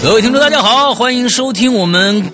[0.00, 2.22] 各位听众，大家好，欢迎收听我们《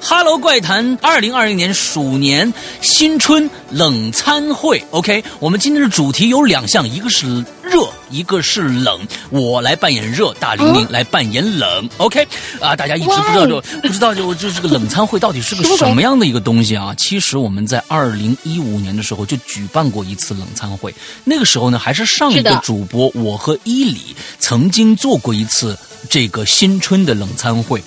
[0.00, 4.82] 哈喽怪谈》二零二零年鼠年新春冷餐会。
[4.90, 8.98] OK，我们今天的主题有两项，一个是热，一个是冷。
[9.28, 11.88] 我来扮演热，大玲玲来扮演冷。
[11.98, 12.26] OK，
[12.60, 16.94] 啊，大家一直不知道就不知道就就这个冷餐会到底是个什么样的一个东西啊？
[16.96, 25.78] 其实我们在二零一五年的时候就举办过一次冷餐会，那个时候呢还是上一个主播我和伊里曾经做过一次。
[26.08, 27.84] 这个新春的冷餐会，的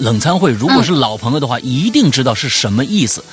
[0.00, 3.24] 冷餐会，如果是老朋友的话，一定知道是什么意思，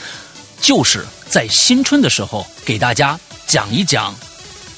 [0.60, 4.16] 就是在新春的时候给大家讲一讲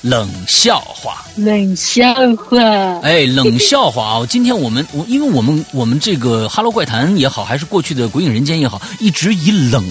[0.02, 1.23] 冷笑话。
[1.36, 4.26] 冷笑话，哎，冷笑话啊！
[4.30, 9.84] 今天我们我因为我们我们这个《哈喽怪谈》也好，还是过去的《鬼影人间》也好，一直以冷。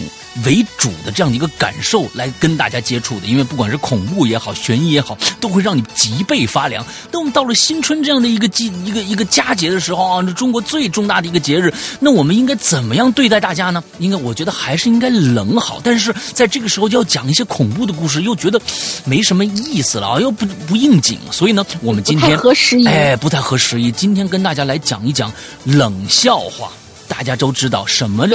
[0.45, 6.85] 为主的这样的一个感受来跟大家接触的，因为不管是恐怖也好，悬疑也好，都会让你脊背发凉。
[7.11, 13.83] 那我们到了新春这样的一个季一个一个佳节的时候啊，这中国最重大的一个节日，那我们应该怎么样对待大家呢？
[13.99, 18.61] 应该我觉得还是应该冷好，但是在这个时候要讲一些恐怖的故事，又觉得
[19.05, 22.39] 没什么意思了啊，又不不应景，所以呢，我们今天
[22.87, 23.93] 哎，不太合时宜。
[23.93, 25.33] 今天跟大家来讲一讲
[25.65, 26.71] 冷笑话。
[27.13, 28.27] 大家都知道什么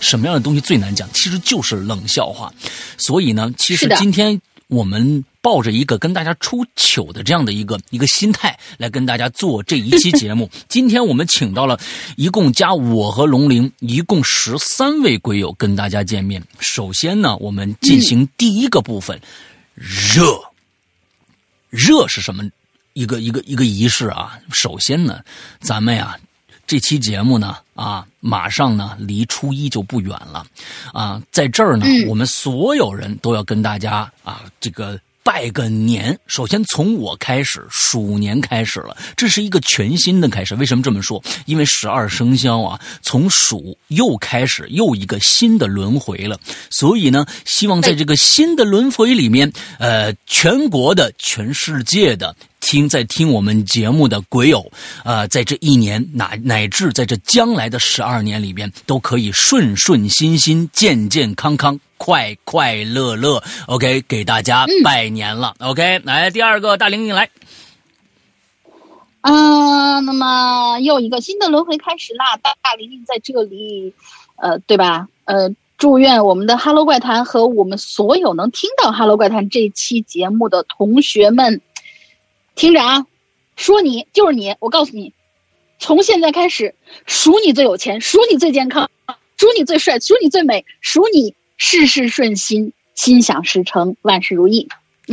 [0.00, 2.52] 什么样的东西最难讲，其实就是冷笑话。
[2.98, 10.50] 所以呢，其实今天我们抱着一个跟大家出糗的这样的一个一个心态来跟大家做这一期节目。
[10.68, 11.78] 今天我们请到了
[12.16, 16.42] 一共加我和龙鳞一共十三位鬼友跟大家见面。
[16.58, 19.20] 首先呢，我们进行第一个部分，
[19.76, 20.26] 热
[21.70, 22.42] 热是什么？
[22.94, 24.36] 一个一个一个仪式啊。
[24.52, 25.20] 首先呢，
[25.60, 26.18] 咱们呀。
[26.66, 30.46] 这期节目呢，啊，马上呢离初一就不远了，
[30.92, 36.16] 啊，在这儿呢，我们所有人都要跟大家啊，这个拜个年。
[36.26, 40.54] 首先从我开始，鼠年开始了，这是一个全新的开始。
[40.54, 41.22] 为什么这么说？
[41.46, 46.38] 因为十二生肖啊，从鼠又开始又一个新的轮回了。
[46.70, 52.36] 所以呢，希望在这个新的轮回里面，呃，全国的、全世界的。
[52.64, 54.72] 听在听我们节目的鬼友，
[55.04, 63.42] 呃，在这一年乃乃至在这将来的十二年里边，都可以顺顺心心、健健康康、快快乐乐。
[63.66, 65.54] OK，给大家拜年了。
[65.58, 67.28] OK，来第二个大玲玲来。
[69.20, 72.38] 啊，那么又一个新的轮回开始啦！
[72.38, 73.92] 大大玲玲在这里，
[74.36, 75.06] 呃，对吧？
[75.26, 81.60] 呃，祝愿我们的《哈喽怪谈》和我们所有能听到《哈喽怪谈》这期节目的同学们。
[82.54, 83.04] 听着啊，
[83.56, 85.12] 说你就是你，我告诉你，
[85.78, 86.74] 从现在开始，
[87.06, 88.88] 数你最有钱，数你最健康，
[89.36, 94.68] 数你最帅，数你最美，数你事事顺心，心想事成，万事如意。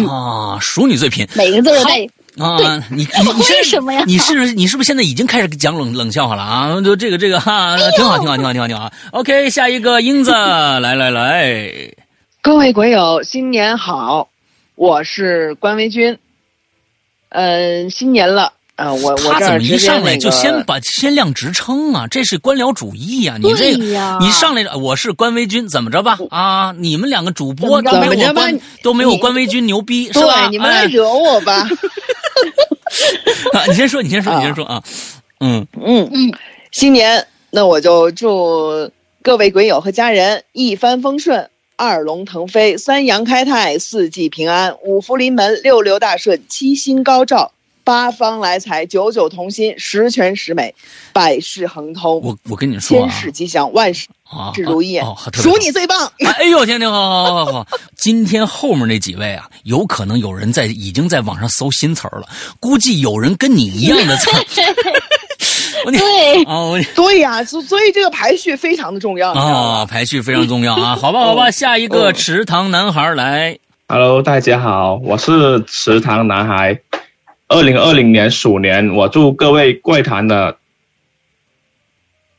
[0.08, 2.08] 啊，数你最贫，每个字都带
[2.38, 2.82] 啊！
[2.90, 3.06] 你你
[3.50, 4.04] 为什么呀？
[4.08, 6.80] 你是你是不是现在已经开始讲冷冷笑话了啊？
[6.82, 8.90] 就这个这个哈，挺好挺好挺好挺好挺好。
[9.12, 10.32] OK，下一个英子，
[10.80, 11.62] 来来来，
[12.42, 14.30] 各位鬼友，新年好，
[14.76, 16.18] 我是关维军。
[17.34, 22.06] 嗯，新年了，啊，我我他怎么一上来就先把先亮职称啊？
[22.12, 23.38] 这是官僚主义呀！
[23.42, 23.76] 你这
[24.20, 26.18] 你上来我是官微君，怎么着吧？
[26.30, 30.50] 啊，你们两个主播都没有官都没有官微君牛逼，是吧？
[30.50, 31.68] 你们来惹我吧！
[33.54, 34.84] 啊，你先说，你先说，你先说啊！
[35.40, 36.34] 嗯嗯嗯，
[36.72, 38.92] 新年，那我就祝
[39.22, 41.50] 各位鬼友和家人一帆风顺。
[41.76, 47.52] 二龙腾飞，三阳开泰，四季平安，五福临门，六六大顺，七星高照，
[47.84, 50.74] 八方来财，九九同心，十全十美，
[51.12, 52.22] 百事亨通。
[52.22, 54.08] 我我跟你说千事吉祥，万事
[54.54, 55.00] 事如意。
[55.34, 56.12] 数你最棒！
[56.20, 57.68] 哎呦，天天好好好好。
[57.98, 64.30] 今天后面那几位啊，有可能有人在已经在网上搜新词儿了，估计有人跟你一样的词。
[65.92, 66.44] 对。
[66.46, 73.58] 哦，对呀，所所以这个排序非常的重要啊，排序非常重要啊，好吧，好吧，下一个池塘男孩来
[73.88, 76.80] ，Hello，大家好，我是池塘男孩，
[77.48, 80.58] 二零二零年鼠年，我祝各位怪谈的，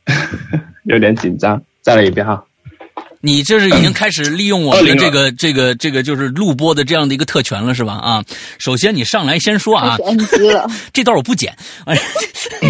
[0.85, 2.45] 有点紧张，再来一遍哈。
[3.25, 7.95] 你这是已经开始利用我们的这个这个这个就是录播的这样的一个特权了是吧？
[7.95, 8.25] 啊，
[8.59, 9.97] 首先你上来先说啊，
[10.93, 11.97] 这段我不剪，哎，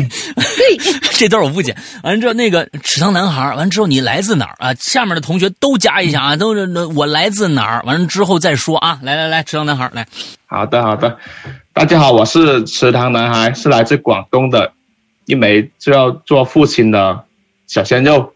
[1.17, 1.75] 这段我不剪。
[2.03, 4.75] 完了之后那个池塘男孩，完了之后你来自哪儿啊？
[4.75, 7.83] 下面的同学都加一下啊，都是我来自哪儿？
[7.87, 10.07] 完了之后再说啊，来来来，池塘男孩来。
[10.45, 11.17] 好的好的，
[11.73, 14.71] 大家好，我是池塘男孩，是来自广东的
[15.25, 17.25] 一枚就要做父亲的
[17.67, 18.35] 小鲜肉。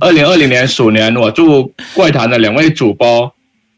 [0.00, 3.32] 二零二零年鼠年，我祝怪谈的两位主播，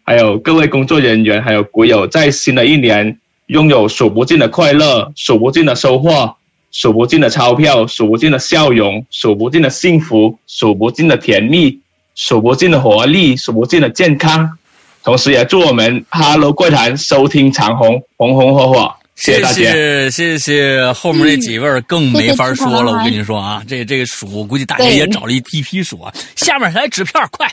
[0.05, 6.37] 还有各位工作人员，还有鬼友，在新的一年拥有数不尽的快乐、数不尽的收获、
[6.71, 11.79] 数不尽的钞票、数不尽的笑容、数不尽的幸福、数不尽的甜蜜、
[12.15, 14.59] 数不尽的活力、数不尽的健康。
[15.03, 18.95] 同时，也祝我们《哈喽怪谈》收听长虹，红红火火。
[19.21, 22.93] 谢谢谢谢，后面那几位更没法说了。
[22.93, 26.11] 我跟你说啊，这这个鼠，估计大家也找了一批批鼠啊。
[26.37, 27.47] 下面来纸片，快！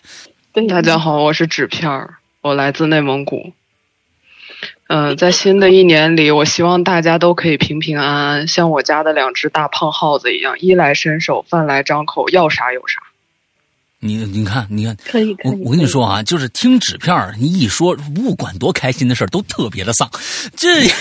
[0.69, 2.07] 大家好，我是纸片，
[2.39, 3.51] 我来自内蒙古。
[4.87, 13.01] 嗯，在新的一年里，我希望大家都可以平平安安，像我家的两只大胖耗子一样，衣来伸手，饭来张口，要啥有啥。
[13.99, 15.51] 你你看，你看，可以可以。
[15.51, 20.07] 我我跟你说啊，就是听纸片你一说，不管多开心的事都特别的丧。
[20.55, 20.85] 这，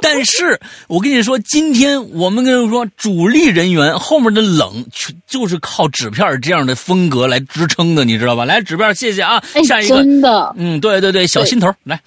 [0.00, 4.86] 但是我跟你说，今天我们跟你说，主力人员后面的冷，
[5.26, 8.44] 就是靠纸片这样的风格来支撑的，你知道吧？
[8.44, 9.42] 来，纸片，谢谢啊。
[9.66, 12.00] 下一个，真的，嗯，对对对，小心头来。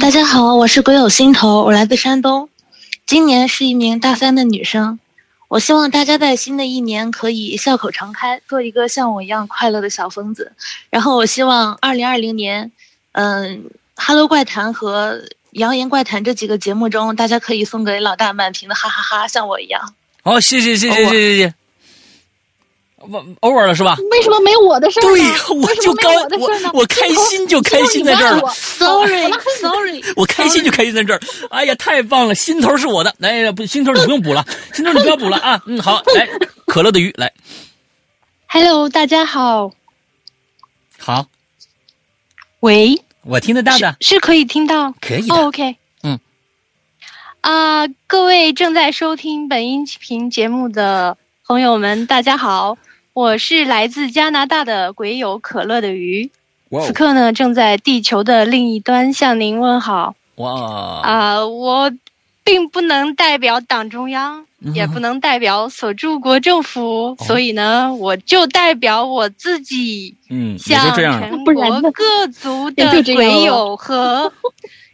[0.00, 2.48] 大家好，我是鬼友心头，我来自山东，
[3.04, 4.98] 今年是一名大三的女生。
[5.52, 10.50] 我希望大家在新的一年可以笑口常开，做一个像我一样快乐的小疯子。
[10.88, 12.72] 然后我希望二零二零年，
[13.12, 13.58] 嗯，
[13.94, 15.18] 《哈喽怪谈》和
[15.50, 19.92] 《谣言怪谈》这几个节目中，大家可以送给老大满屏的哈哈哈，像我一样。
[20.22, 21.61] 好，谢谢谢谢谢谢谢。
[23.10, 23.96] 我 over 了是吧？
[24.10, 25.02] 为什么没我的事儿？
[25.02, 25.22] 对，
[25.60, 28.48] 我就高我我开心就开心在这儿了。
[28.50, 31.20] Sorry Sorry，我开心就开心在这儿。
[31.50, 32.34] 哎呀，太棒了！
[32.34, 35.60] 心头是我的，来不，心头你不用补了， 心头你不要补了啊。
[35.66, 36.28] 嗯，好， 来，
[36.66, 37.32] 可乐的鱼来。
[38.46, 39.70] Hello，大家好。
[40.98, 41.26] 好。
[42.60, 43.02] 喂。
[43.24, 43.96] 我听得到的。
[44.00, 44.92] 是可以听到。
[45.00, 45.28] 可以。
[45.30, 45.76] OK。
[46.02, 46.18] 嗯。
[47.40, 51.16] 啊，各位正在收听本音频节目的
[51.46, 52.76] 朋友们，大家好。
[53.14, 56.30] 我是来自加拿大的鬼友可乐的鱼，
[56.86, 60.14] 此刻呢正在地球的另一端向您问好。
[60.36, 61.00] 哇！
[61.02, 61.92] 啊，我
[62.42, 74.32] 并不能代表党中央，也不能代表所驻国政府，所以呢，我就代表我自己，嗯，向全国各族的鬼友和。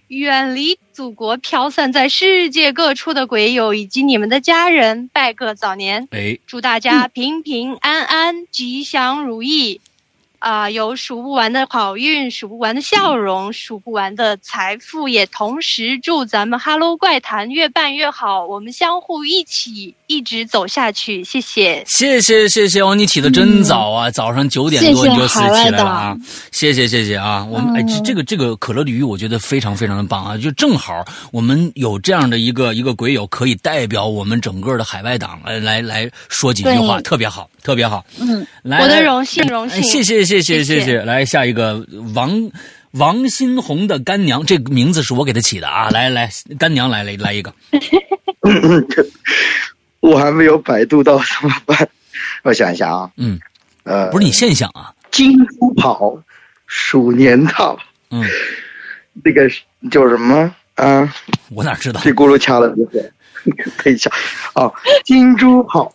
[0.08, 6.08] 远离祖国、飘散在世界各处的鬼友以及你们的家人，拜个早年！
[6.10, 9.80] 哎，祝大家平平安安、吉祥如意。
[10.40, 21.22] 啊，有数不完的好运，数不完的笑容，数不完的财富，也同时祝咱们《哈喽怪谈》越办越好，我们相互一起一直走下去。
[21.22, 22.94] 谢谢，谢谢，谢谢哦！
[22.94, 26.16] 你起的真早啊，早上九点多你就起来了啊！
[26.50, 27.44] 谢谢，谢谢啊！
[27.44, 30.36] 我们哎，这个这个可乐鲤鱼，我觉得非常非常的棒啊！
[30.36, 38.04] 就正好我们有这样的一个一个鬼友，可以代表我们整个的海外党来来来说几句话，特别好，特别好。
[38.18, 40.18] 嗯，来，我的荣幸，荣幸，谢谢。
[40.28, 42.50] 谢谢谢谢，来下一个王
[42.92, 45.88] 王新红的干娘，这个名字是我给他起的啊！
[45.90, 46.28] 来来，
[46.58, 47.54] 干娘来来来一个，
[50.00, 51.88] 我还没有百度到怎么办？
[52.42, 53.38] 我想一下啊，嗯，
[53.84, 56.20] 呃，不是你现想啊，金猪跑，
[56.66, 57.78] 鼠年到，
[58.10, 58.24] 嗯，
[59.24, 59.48] 那个
[59.90, 61.14] 叫什么啊？
[61.50, 62.00] 我哪知道？
[62.02, 62.68] 这咕噜掐了，
[63.84, 64.10] 等一下
[64.54, 64.70] 啊，
[65.04, 65.92] 金猪跑，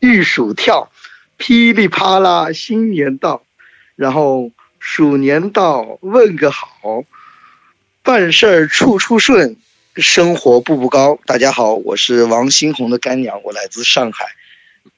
[0.00, 0.90] 玉鼠跳，
[1.36, 3.42] 噼里啪啦，新年到。
[3.94, 6.66] 然后鼠年到，问个好，
[8.02, 9.56] 办事儿处处顺，
[9.96, 11.18] 生活步步高。
[11.26, 14.24] 大家好，我是王新红的干娘，我来自上海，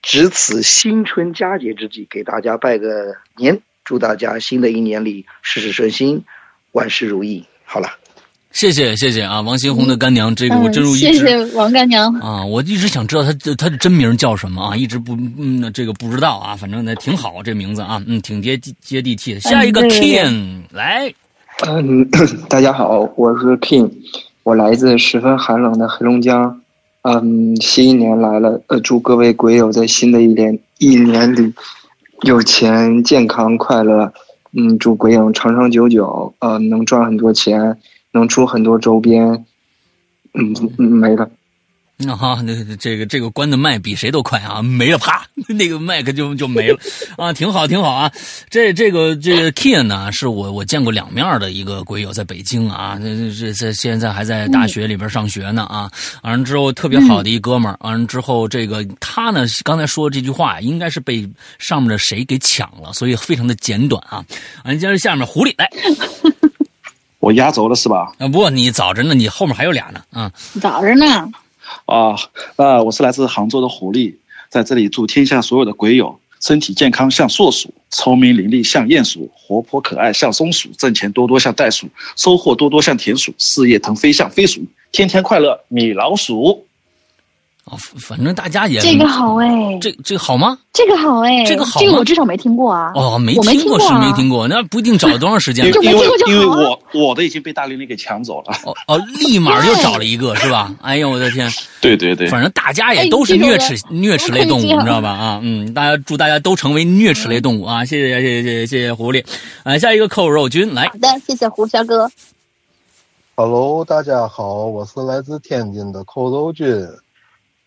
[0.02, 6.22] 值此新春佳节之际，给大家拜个年，祝大家新的一年里事事顺心，
[6.72, 7.44] 万事如意。
[7.64, 7.88] 好了。
[8.52, 19.40] 谢谢谢谢啊，王新红的干娘，这个我真如一谢谢王干娘啊，我一直想知道她她的真名叫什么啊，一直不嗯这个不知道啊，反正呢挺好这名字啊，嗯挺接接地气的。
[19.40, 21.12] 下一个 King 来，
[21.66, 22.08] 嗯，
[22.48, 23.90] 大家好，我是 King，
[24.44, 26.60] 我来自十分寒冷的黑龙江，
[27.02, 31.52] 嗯，新一年来了，呃，祝各位鬼友在新的一年一年里
[32.22, 34.12] 有钱、健康、快乐，
[34.52, 37.76] 嗯，祝鬼友长长久久，呃，能赚很多钱。
[38.16, 39.44] 能出很多周边，
[40.34, 41.28] 嗯，没了。
[41.96, 46.78] 那 哈，那这个这个关的麦比谁都快啊，没了，啪，那个麦克就就没了
[47.16, 48.10] 啊，挺好，挺好啊。
[48.50, 55.88] 这这个这个 Ken 呢，是我我见过两面的一个鬼友，在北京啊，这这这现在还在大学里边上学呢啊。
[56.22, 61.28] 完了之后特别好的一哥们儿，完了之后这个他呢，刚才说这句话应该是被
[61.60, 64.24] 上面的谁给抢了，所以非常的简短啊。
[64.64, 65.70] 完，接着下面狐狸来。
[67.20, 68.12] 我压轴了是吧？
[68.18, 71.30] 啊不，你早着呢，你后面还有俩呢，啊，早着呢。
[71.86, 72.16] 啊，
[72.56, 74.14] 那我是来自杭州的狐狸，
[74.48, 84.60] 在这里祝天下所有的鬼友身体健康像硕鼠，聪明伶俐像鼹鼠，活泼可爱像松鼠，挣钱多多像袋鼠，收获多多像田鼠，事业腾飞像飞鼠，
[84.92, 86.66] 天天快乐米老鼠。
[87.64, 90.58] 哦，反正大家也这个好哎，这这个好吗？
[90.72, 92.92] 这个好哎，这个好，这个我至少没听过啊。
[92.94, 95.66] 哦，没听过是没听过，那不一定找了多长时间。
[95.82, 98.52] 因为我我的已经被大玲玲给抢走了。
[98.64, 100.74] 哦哦，立马就找了一个是吧？
[100.82, 101.50] 哎呦我的天！
[101.80, 105.08] 对对对，反正大家也都是啮齿啮齿类动物，你知道吧？
[105.10, 107.82] 啊，嗯，大家祝大家都成为啮齿类动物啊！
[107.82, 109.24] 谢谢谢谢谢谢谢狐狸，
[109.62, 110.86] 啊，下一个扣肉君来。
[110.88, 112.10] 好的，谢谢胡小哥。
[113.36, 116.86] Hello，大家好，我是来自天津的扣肉君。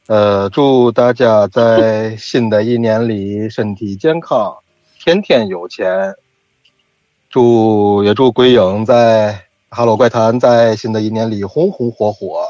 [0.07, 4.55] 呃，祝大家在新的一年里身体健康，
[4.99, 6.15] 天天有钱。
[7.29, 9.33] 祝也祝鬼影在
[9.75, 12.41] 《哈喽怪谈》在新的一年里红红火火，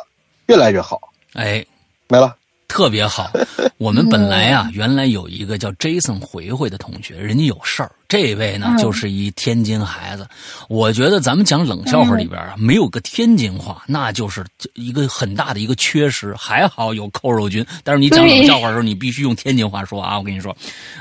[0.46, 1.02] 越来越好。
[1.34, 1.66] 哎，
[2.08, 2.36] 没了。
[2.68, 3.32] 特别好，
[3.78, 7.92] 我们本来啊，原来有一个叫 Jason 回回的同学，人家有事儿。
[8.08, 10.28] 这位呢，就是一天津孩子。
[10.70, 14.46] 我觉得咱们讲冷笑话里边啊，没有个天津话，那就是
[14.76, 16.34] 一个很大的一个缺失。
[16.36, 20.18] 还好有扣肉君，但是你讲冷笑话的时候，你必须用天津话说啊！
[20.18, 20.56] 我跟你说，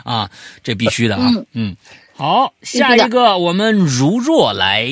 [0.05, 0.29] 啊，
[0.63, 1.31] 这必须的啊。
[1.53, 1.77] 嗯，
[2.15, 4.89] 好，下一个我们如若来。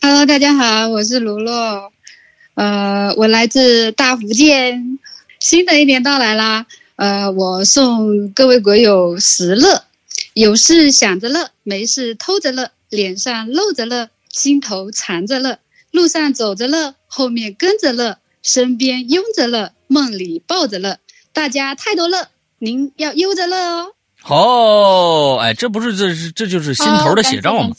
[0.00, 1.92] Hello，大家好，我是如若，
[2.54, 4.98] 呃，我来自大福建。
[5.40, 6.66] 新的一年到来啦，
[6.96, 9.84] 呃，我送各位鬼友十乐，
[10.34, 15.58] 有事想着乐，没事偷着乐，脸上露着乐，心头藏着乐，
[15.90, 20.98] 路上走着乐，后面跟着乐，身边拥着乐，梦里抱着乐，
[21.32, 22.28] 大家太多乐，
[22.58, 23.92] 您要悠着乐哦。
[24.28, 27.76] 哦，哎，这不是这是这就是心头的写照吗？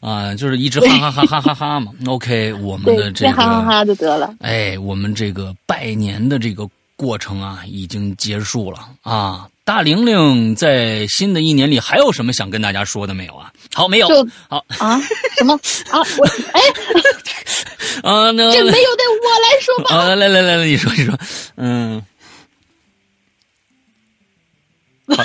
[0.00, 1.92] 啊，就是一直哈哈哈哈哈哈嘛。
[2.06, 4.34] OK， 我们的这个哈哈哈就得了。
[4.40, 9.48] 哎，我们这个拜年的这个过程啊，已经结束了啊。
[9.64, 13.52] 大玲玲在新的一年里还有什么想跟大家说的没有啊？
[13.74, 14.08] 好，没有。
[14.48, 14.98] 好啊？
[15.36, 15.52] 什么
[15.90, 15.98] 啊？
[16.16, 16.60] 我哎
[18.02, 19.94] 啊，那这没有的，我来说吧。
[19.96, 21.18] 啊，来来来来，你说你说，
[21.56, 22.02] 嗯。
[25.08, 25.22] 好。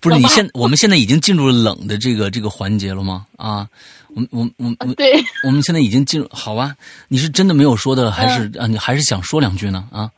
[0.00, 3.26] 不是你现我们现在已经进入了冷的这个这个环节了吗？
[3.36, 3.68] 啊，
[4.14, 6.74] 我我我我，对，我们现在已经进入好吧？
[7.08, 8.66] 你是真的没有说的，还是啊？
[8.66, 9.88] 你还是想说两句呢？
[9.90, 10.10] 啊？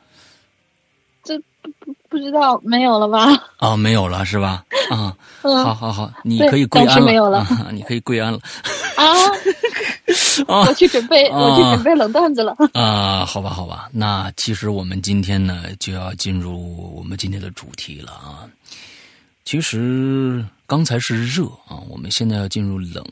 [1.25, 3.29] 这不不不知道没有了吧？
[3.59, 4.65] 啊，没有了是吧？
[4.91, 8.39] 啊， 好好好，你可以跪安了，你可以跪安了。
[8.97, 9.15] 啊，
[10.67, 12.55] 我去准备，我去准备冷段子了。
[12.75, 18.45] 啊，好吧好吧，那其实我们今天呢就要进入我们今天的主题了啊。
[19.45, 23.05] 其实刚才是热啊，我们现在要进入冷。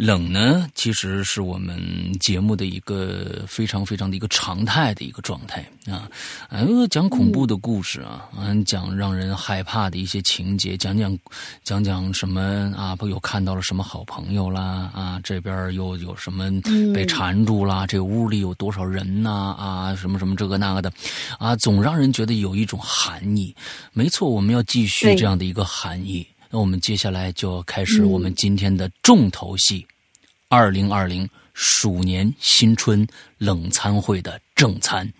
[0.00, 1.78] 冷呢，其实是我们
[2.20, 6.08] 节目的一个非常非常的一个常态的一个状态啊。
[6.48, 11.18] 哎，讲恐怖的故事啊，嗯，讲让人害怕的一些情节，讲讲
[11.62, 12.40] 讲讲什么
[12.74, 12.96] 啊？
[12.96, 15.20] 不有看到了什么好朋友啦啊？
[15.22, 16.50] 这边又有什么
[16.94, 17.86] 被缠住啦？
[17.86, 19.54] 这屋里有多少人呐？
[19.58, 20.90] 啊，什么什么这个那个的
[21.38, 23.54] 啊，总让人觉得有一种寒意。
[23.92, 26.26] 没错，我们要继续这样的一个寒意。
[26.50, 29.86] 那我们接下来就要开始我们今天的重头戏——
[30.50, 33.06] 二零二零鼠年新春
[33.38, 35.10] 冷餐会的正餐，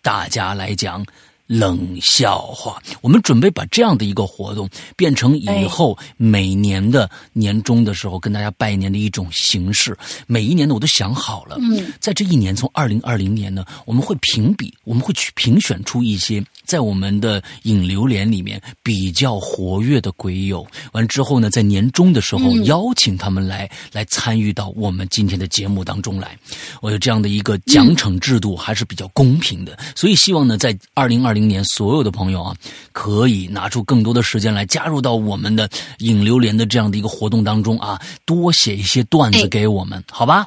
[0.00, 1.04] 大家来讲。
[1.48, 9.94] 冷笑话，我们准备把这样的一个活动变成以后每年的年终的时候跟大家拜年的一种形式。
[10.26, 11.58] 每一年呢，我都想好了，
[12.00, 20.66] 在这一年，从二零二零年呢，我们会评比，我们会去评选出一些在我们的影流连里面比较活跃的鬼友。
[20.92, 26.34] 完之后呢，在年终的时候邀请他们来来参与到我们今天的节目当中来。
[26.80, 31.42] 我有这样的一个奖惩制度还是比较公平的，所以希望呢，在二零二零。
[31.42, 32.56] 年所有的朋友啊，
[32.92, 40.46] 可以拿出更多的时间来加入到我们的影流连的这样的一个活动当中啊，多写一些段子给我们，好吧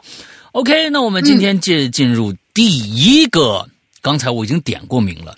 [0.54, 3.68] ？OK，那我们今天进进入第一个，
[4.02, 5.36] 刚才我已经点过名了。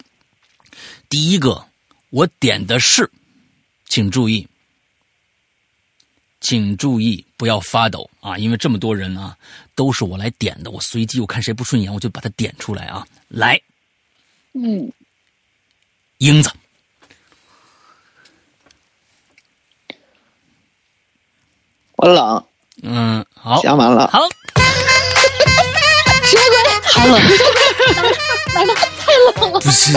[1.10, 1.66] 第一个，
[2.10, 3.10] 我点的是，
[3.86, 4.48] 请注意，
[6.42, 9.38] 请注意不要发抖啊，因为这么多人啊，
[9.74, 13.60] 都是我来点的，我随机我看谁不顺眼，我就把它点出来啊，来，
[14.54, 14.92] 嗯。
[16.20, 16.52] 英子，
[21.98, 22.44] 我冷。
[22.82, 24.08] 嗯，好，讲完了。
[24.08, 24.28] 好？
[26.94, 27.20] 好冷，
[28.56, 29.60] 来了，太冷了。
[29.60, 29.92] 不是，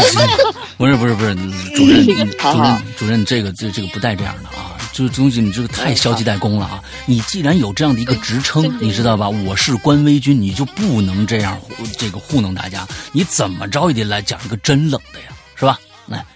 [0.77, 1.35] 不是，不是，不是，
[1.75, 2.05] 主任，
[2.39, 4.77] 主任，主任，这个，这这个不带这样的啊。
[4.93, 6.83] 这个东西你这个太消极怠工了啊！
[7.07, 9.29] 你既然有这样的一个职称，你知道吧？
[9.29, 11.59] 我是官微军，你就不能这样
[11.97, 12.87] 这个糊弄大家。
[13.13, 15.79] 你怎么着也得来讲一个真冷的呀，是吧？
[16.07, 16.27] 来，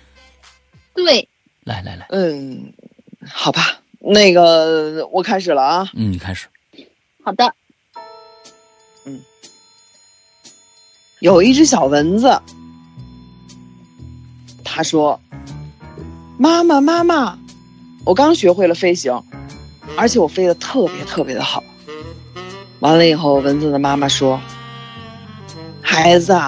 [0.95, 1.29] 对，
[1.65, 2.73] 来来来，嗯，
[3.29, 5.91] 好吧，那个我开始了啊。
[5.95, 6.47] 嗯，你开始。
[7.25, 7.53] 好的。
[11.25, 12.39] 有一只小蚊子，
[14.63, 15.19] 他说
[16.37, 17.39] ：“妈妈，妈妈。”
[18.05, 19.19] 我刚学会了飞行，
[19.97, 21.65] 而且我飞得特别特别的好。
[22.81, 24.39] 完了以后，蚊子的妈妈说
[25.81, 26.39] ：“孩子，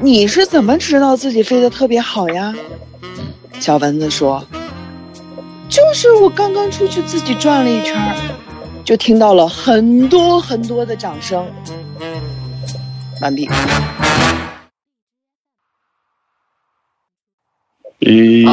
[0.00, 2.54] 你是怎么知道自己飞得特别好呀？”
[3.60, 4.42] 小蚊子说
[5.68, 8.16] ：“就是我刚刚出去自己转了一圈，
[8.86, 11.46] 就听到了很多很多的掌声。”
[13.22, 13.48] 完毕。
[18.00, 18.44] 咦，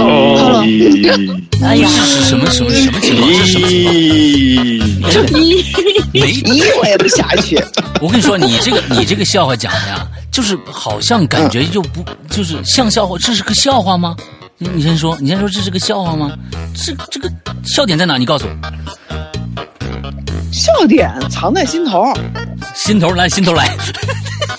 [1.63, 3.27] 哎呀，这是什么什么什么情况？
[3.27, 5.11] 这是什么情况？
[5.11, 5.39] 这没
[6.21, 7.57] 咦，我也不下去。
[7.99, 14.15] 我跟你说，你这个你这个笑话讲的呀，就是好像感觉就不就是像笑话，这是个笑话吗？
[14.59, 16.31] 你你先说，你先说这是个笑话吗？
[16.75, 17.27] 这这个
[17.65, 18.17] 笑点在哪？
[18.17, 18.51] 你告诉我。
[20.51, 22.13] 笑点藏在心头，
[22.75, 23.69] 心头来，心头来。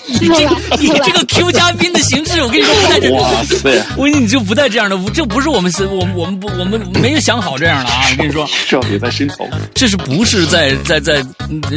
[0.07, 3.85] 你这你这个 Q 嘉宾的形式，我跟你说不带这， 哇塞！
[3.97, 8.07] 我跟你就不带这样的，这不是我们是，我们我们不我们没有想好这样的啊！
[8.11, 11.23] 我跟你说，笑点在心头，这是不是在在在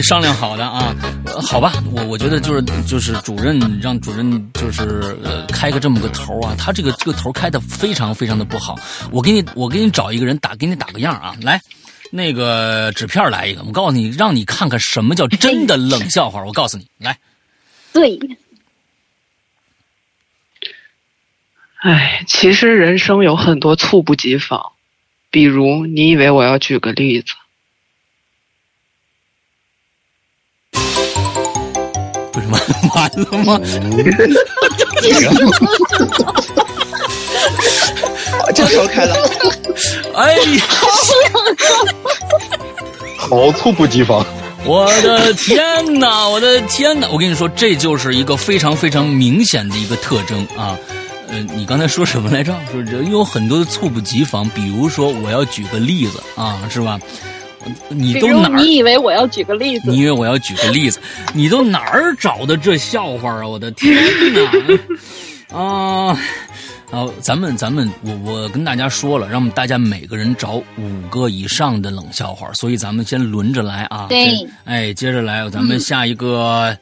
[0.03, 0.95] 商量好的啊？
[1.43, 8.77] 好吧，我我觉得就是就是主任让主任就是呃开个这么个头啊，他这个这个头开的非常非常的不好。
[9.11, 11.61] 我给你我给你找一个人打给你打个样啊，来。
[12.17, 16.45] 那个纸片来一个，我告诉你，让你看看什么叫真的冷笑话。
[16.45, 17.19] 我告诉你，来，
[17.93, 18.17] 对，
[21.83, 24.75] 哎，其实人生有很多猝不及防，
[25.31, 27.33] 比如，你以为我要举个例子？
[32.37, 32.57] 为什么
[32.95, 33.59] 完了吗？
[38.53, 39.15] 这时候开了，
[40.15, 40.63] 哎呀，
[43.19, 44.25] 好猝不及防！
[44.67, 47.09] 我的天哪， 我的天哪！
[47.11, 50.79] 我跟你说，这就是一个非常非常明显的一个特征啊。
[51.29, 52.55] 呃，你刚才说什么来着？
[52.73, 56.99] 说人有很多的猝不及防，比如说，我要举个例子啊，是吧？
[57.89, 58.57] 你都哪儿？
[58.57, 59.91] 你以为我要举个例子？
[59.91, 60.99] 你以为我要举个例子？
[61.33, 63.47] 你都哪儿找的这笑话啊？
[63.49, 63.95] 我的天
[65.51, 65.59] 哪！
[65.59, 66.19] 啊！
[66.95, 74.07] 好，咱们咱们我我跟大家说了，让大家每个人找五个以上的冷笑话，所以咱们先轮着来啊。
[74.09, 76.79] 对，哎，接着来，咱们下一个，嗯、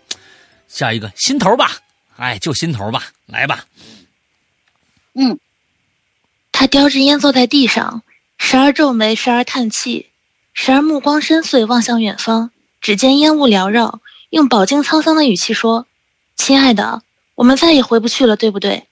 [0.68, 1.70] 下一个心头吧，
[2.18, 3.64] 哎，就心头吧，来吧。
[5.14, 5.38] 嗯，
[6.52, 8.02] 他叼着烟坐在地上，
[8.36, 10.08] 时而皱眉，时而叹气，
[10.52, 12.50] 时而目光深邃望向远方。
[12.82, 15.86] 只见烟雾缭绕，用饱经沧桑的语气说
[16.36, 17.00] ：“亲爱的，
[17.34, 18.84] 我们再也回不去了，对不对？”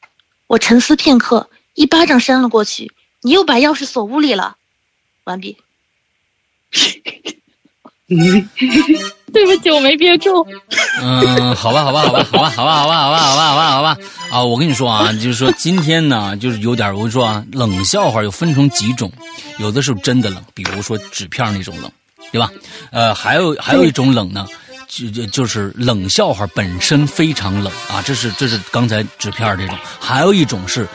[0.51, 2.91] 我沉思片刻，一巴掌扇了过去。
[3.23, 4.57] 你又把钥匙锁屋里了。
[5.23, 5.57] 完毕。
[9.33, 10.45] 对不起，我没憋住。
[11.01, 13.97] 嗯，好吧，好吧，好吧，好吧，好吧，好吧，好吧，好吧，好吧，好吧。
[14.33, 19.09] 啊，我跟你说啊，就是说今天呢， 就是有点，我跟你说啊，冷笑话又分成几种，
[19.59, 21.89] 有的是真的冷，比如说纸片那种冷，
[22.33, 22.51] 对吧？
[22.91, 24.45] 呃，还有还有一种冷呢。
[24.49, 24.55] 就
[24.91, 30.87] 就就就是冷笑话本身非常冷啊，这是这是刚才纸片这种，还有一种是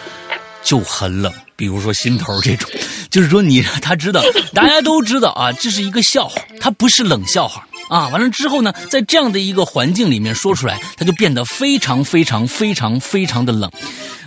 [0.62, 2.70] 就很冷，比如说心头这种，
[3.10, 4.22] 就是说你让他知道，
[4.54, 8.10] 大家都知道啊，这是一个笑话，它不是冷笑话啊。
[8.10, 13.72] 完了之后呢，在这样的一个环境里面说出来，它就变得非常非常非常非常的冷。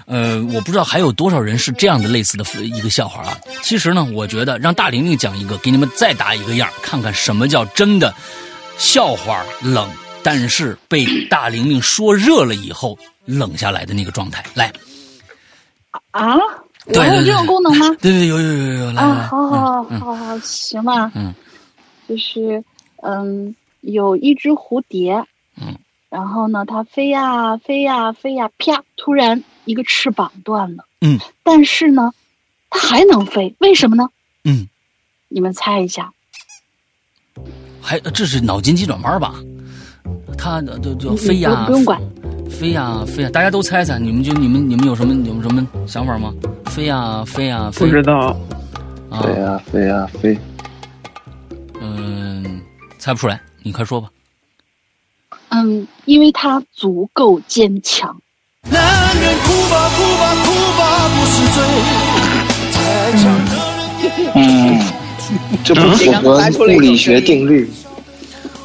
[0.07, 3.37] 呃，我不知道还有多少人是这样的类似的一个笑话啊。
[3.63, 8.15] 其实呢，我觉得让大玲玲讲一个，给你们再打一个样，看看什么叫真的。
[8.79, 9.91] 笑话冷，
[10.23, 14.73] 但是被大玲玲说热了以后冷下来的那个状态，来。
[16.13, 16.37] 啊，
[16.87, 17.89] 我有这种功能吗？
[18.01, 21.35] 对对，有有有有，来，啊，好好好好，行吧，嗯，
[22.09, 22.63] 就是
[23.03, 25.25] 嗯，有一只蝴蝶，
[25.61, 25.77] 嗯，
[26.09, 32.13] 然后呢，它飞呀飞呀飞呀，啪，突然一个翅膀断了，嗯，但是呢，
[32.71, 34.09] 它还能飞，为什么呢？
[34.45, 34.69] 嗯，
[35.29, 36.13] 你们猜一下。
[37.89, 39.37] 还这是脑筋急转弯吧？
[40.37, 41.99] 他就就飞呀，不用管，
[42.51, 46.31] 飞呀飞呀，大家都猜猜，你们就你们你们有什么有什么想法吗？
[46.67, 48.39] 飞呀飞呀飞，不知道，
[49.23, 50.39] 飞呀飞呀飞，
[51.81, 52.61] 嗯，
[52.99, 54.11] 猜不出来，你快说吧。
[55.49, 58.15] 嗯，因为他足够坚强。
[58.71, 61.57] 男人哭吧哭吧哭吧不是罪，
[64.35, 64.37] 嗯，
[65.65, 67.69] 这不符合物理学定律。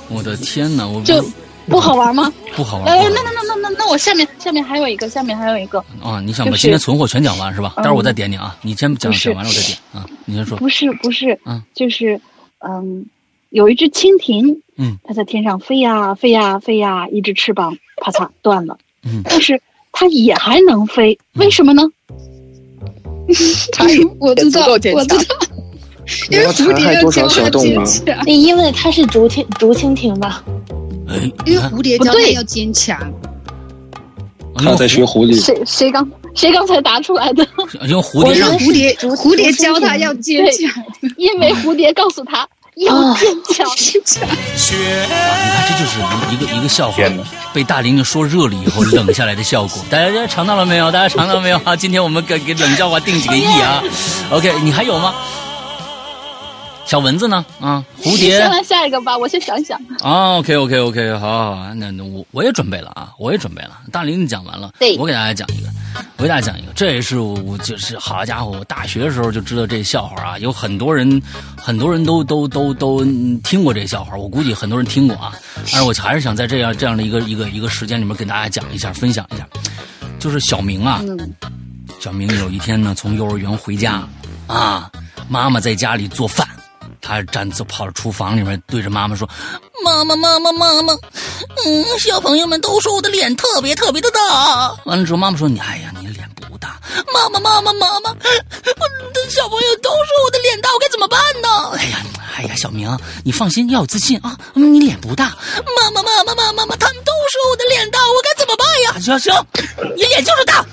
[0.09, 0.87] 我的天哪！
[0.87, 1.23] 我就
[1.67, 2.31] 不好玩吗？
[2.55, 2.85] 不好玩。
[2.87, 6.21] 哎，那那那那那那我下面下面还有一个，下面还有一个啊！
[6.23, 7.73] 你想把今天存货全讲完是吧？
[7.77, 8.55] 待会儿我再点你啊！
[8.61, 10.05] 你先讲讲完了我再点啊！
[10.25, 10.57] 你先说。
[10.57, 12.19] 不是不是，嗯，就是
[12.59, 13.05] 嗯，
[13.49, 19.59] 有一只蜻蜓，嗯，它在天上飞呀飞呀飞呀，一只翅膀啪嚓断了，嗯，但是
[19.91, 21.83] 它也还能飞，为什么呢？
[23.71, 23.85] 它
[24.19, 25.15] 我知道，我知道。
[26.29, 30.43] 因为蝴蝶要教它坚强，因为它是竹蜻竹蜻蜓吧？
[31.07, 32.97] 哎，因为蝴蝶教它要坚强。
[34.55, 35.39] 他在学狐狸。
[35.43, 37.45] 谁谁刚谁刚才答出来的？
[37.87, 40.83] 因为蝴蝶让蝴蝶蝴蝶教他要坚强，
[41.17, 43.65] 因为蝴蝶告诉他要坚强。
[43.75, 44.21] 坚强。
[44.29, 45.99] 哇，你看这就是
[46.31, 47.03] 一个一个笑话，
[47.51, 49.83] 被大玲玲说热了以后 冷下来的效果。
[49.89, 50.91] 大家尝到了没有？
[50.91, 51.59] 大家尝到了没有？
[51.65, 53.83] 啊，今天我们给给冷笑话定几个亿啊
[54.29, 55.15] ！OK，你还有吗？
[56.85, 57.43] 小蚊子呢？
[57.59, 58.37] 啊，蝴蝶。
[58.37, 59.79] 先来下一个吧，我先想想。
[60.01, 63.79] 啊，OK，OK，OK，好，好，那那我我也准备了啊，我也准备了。
[63.91, 65.69] 大林讲完了，对，我给大家讲一个，
[66.17, 71.21] 我给大家讲一个，这也是我就是好家伙，我大学的时候就知道这笑话啊，有很多人
[71.57, 73.03] 很多人都都都都
[73.43, 75.33] 听过这笑话，我估计很多人听过啊，
[75.71, 79.47] 但是我还是想在这样这样的一个一个一个时间里面给大家讲一下，分享一下，
[80.19, 81.01] 就是小明啊，
[81.99, 84.03] 小明有一天呢从幼儿园回家
[84.47, 84.91] 啊，
[85.29, 86.47] 妈妈在家里做饭。
[87.03, 89.29] 他站着跑到厨房里面，对着妈妈说
[89.83, 90.93] ：“妈妈，妈妈，妈妈，
[91.65, 96.79] 嗯，小朋友们都说我的脸特别特别的大。”完了之后，妈妈说：“你哎呀，你脸不大。”
[97.13, 101.77] 妈妈，妈妈，妈妈，我小朋友都说我的脸大，我该怎么办呢？
[101.77, 102.05] 哎呀，
[102.37, 104.37] 哎呀，小明，你放心，要有自信啊！
[104.53, 105.35] 你脸不大。
[105.75, 108.99] 妈妈，妈妈，妈妈，妈，他们都说我的脸大，我该怎么办呀？
[109.01, 109.33] 行行，
[109.97, 110.65] 你脸就是大。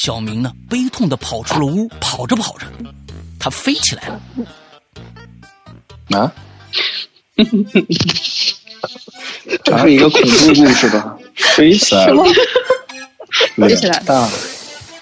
[0.00, 2.66] 小明呢，悲痛的跑出了屋，跑着跑着，
[3.36, 4.20] 他飞起来了。
[6.16, 6.32] 啊？
[9.64, 11.16] 这是一个恐怖故事吧？
[11.34, 12.22] 飞起来了。
[13.56, 14.28] 飞起来大。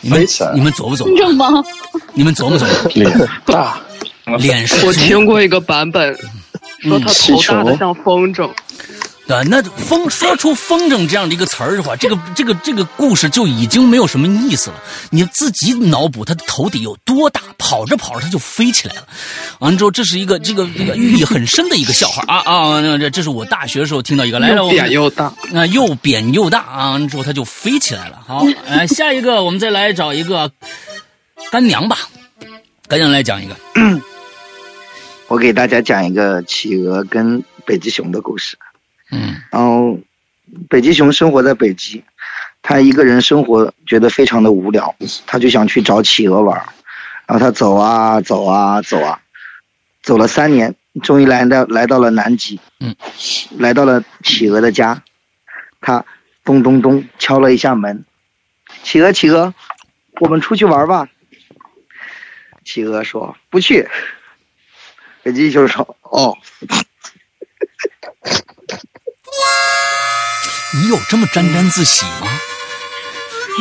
[0.00, 0.26] 你们。
[0.54, 1.32] 你们琢磨琢磨。
[1.32, 1.62] 吗？
[2.14, 2.90] 你们琢磨琢磨。
[2.94, 3.78] 脸大。
[4.38, 4.86] 脸是。
[4.86, 6.18] 我听过一个版本，
[6.80, 8.50] 说他头大的像风筝。
[9.28, 14.76] 啊，那风说出“风筝”这样的一个词儿的话，这个这个这个故事就已经没有什么意思了。
[15.10, 19.08] 你自己脑补它的头顶有多大，跑着跑着它就飞起来了。
[19.58, 22.80] 完了之后，这是一个这个这个寓意很深的一个笑话啊啊！
[22.80, 26.90] 那这这是我大学时候听到一个，来了，又扁又大，啊，又扁又大啊！
[26.92, 28.22] 完了之后它就飞起来了。
[28.24, 30.48] 好，来下一个，我们再来找一个
[31.50, 31.98] 干娘吧，
[32.86, 33.56] 干娘来讲一个。
[35.26, 38.56] 我给大家讲一个企鹅跟北极熊的故事。
[39.10, 39.98] 嗯，然后
[40.68, 42.02] 北极熊生活在北极，
[42.62, 44.94] 他一个人生活觉得非常的无聊，
[45.26, 46.56] 他就想去找企鹅玩
[47.26, 49.20] 然后他走啊走啊走啊，
[50.02, 52.60] 走了三年，终于来到来到了南极。
[52.80, 52.94] 嗯，
[53.58, 55.02] 来到了企鹅的家，
[55.80, 56.04] 他
[56.44, 58.04] 咚咚咚敲了一下门，
[58.82, 59.54] 企鹅企鹅，
[60.20, 61.08] 我们出去玩吧。
[62.64, 63.88] 企鹅说不去。
[65.22, 66.36] 北极熊说哦。
[70.74, 72.26] 你有这么沾沾自喜吗？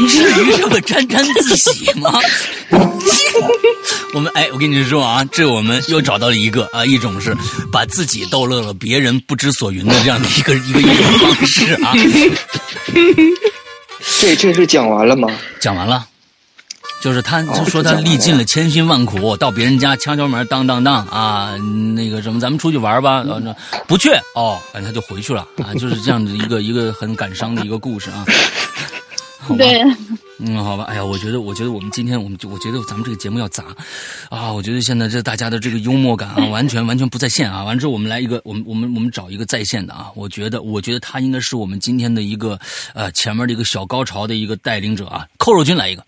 [0.10, 2.20] 至于这么沾沾自喜吗？
[4.14, 7.34] 我们哎，我跟你说啊，这我们又找到了一个啊，一种是
[7.72, 11.94] 把自己逗乐了，别人不知所云的这样的一个一个一种方式啊。
[14.20, 15.30] 这这是讲完了吗？
[15.62, 16.06] 讲完了。
[17.02, 21.56] 就是他，就说他历尽了千辛万苦，到别人家敲敲门，当当当啊，
[21.96, 23.24] 那个什么，咱们出去玩吧，
[23.88, 28.26] 不去哦，反正他就回去了啊，就是这样的一个一个很感伤的一个故事啊。
[29.60, 29.84] 对，
[30.40, 33.66] 嗯，好吧，哎呀，我觉得，我觉得我们今天，我们就我觉得咱们这个节目要砸
[34.30, 37.64] 啊，我觉得现在这大家的这个幽默感啊， 完全完全不在线啊。
[37.64, 42.60] 完之后，我们来一个，我们我们我们找一个在线的啊，我觉得，我觉得他应该是我们今天的一个
[42.96, 46.04] 呃前面的一个小高潮的一个带领者啊，扣肉君来一个。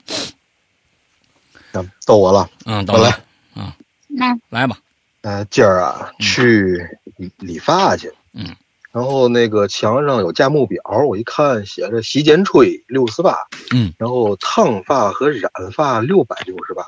[2.06, 3.20] 到我了，嗯，我来，
[3.56, 3.72] 嗯，
[4.08, 4.78] 那来吧，
[5.22, 8.56] 呃，今儿啊去理理发去，嗯，
[8.92, 13.38] 然后那个墙上有价目表，我一看写着洗剪吹六十八，
[13.74, 16.86] 嗯，然后烫发和染发六百六十八，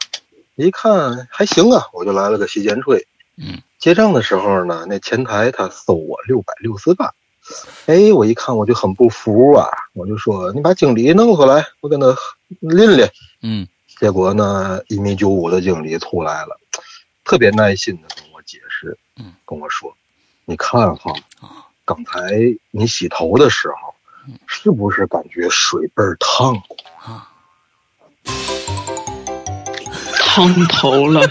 [0.56, 3.06] 一看还行啊，我就来了个洗剪吹，
[3.38, 7.14] 嗯，结账的时候呢，那前台他收我六百六十八，
[7.88, 12.16] 哎，我一看我就很不服啊，我就说你把经理弄回来，我跟他
[12.60, 13.10] 拎拎，
[13.42, 13.68] 嗯。
[14.00, 16.58] 结果呢，一米九五的经理出来了，
[17.26, 19.94] 特别耐心的跟我解释，嗯，跟我说
[20.46, 21.14] ：“你看哈，
[21.84, 22.32] 刚才
[22.72, 23.94] 你洗头的时候，
[24.48, 26.56] 是不是感觉水倍儿烫？
[27.04, 27.28] 啊，
[30.16, 31.30] 烫头了。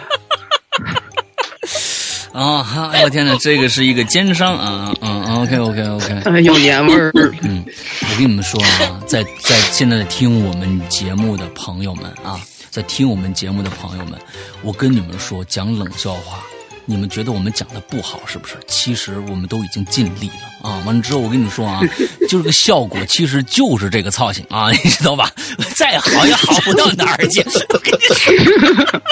[2.34, 2.90] 啊！
[2.92, 4.94] 哎呦天哪，这个是一个奸商啊！
[5.00, 7.10] 嗯，OK OK OK，有年味儿。
[7.42, 7.64] 嗯，
[8.02, 12.38] 我跟你们说啊，在在现在听我们节目的朋友们啊，
[12.78, 14.16] 在听我们节目的朋友们，
[14.62, 16.44] 我跟你们说，讲冷笑话，
[16.84, 18.54] 你们觉得我们讲的不好是不是？
[18.68, 20.80] 其实我们都已经尽力了啊！
[20.86, 21.80] 完了之后，我跟你说啊，
[22.30, 25.28] 就是个效果，其实就是这个造型啊， 你知道吧？
[25.74, 27.42] 再好也好不到哪儿去。
[27.68, 29.02] 我跟你说。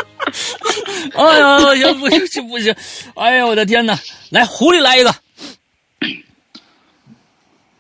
[1.17, 2.73] 哎呀，不行不行不行！
[3.17, 3.99] 哎呀，我的天哪！
[4.31, 5.13] 来，狐狸来一个，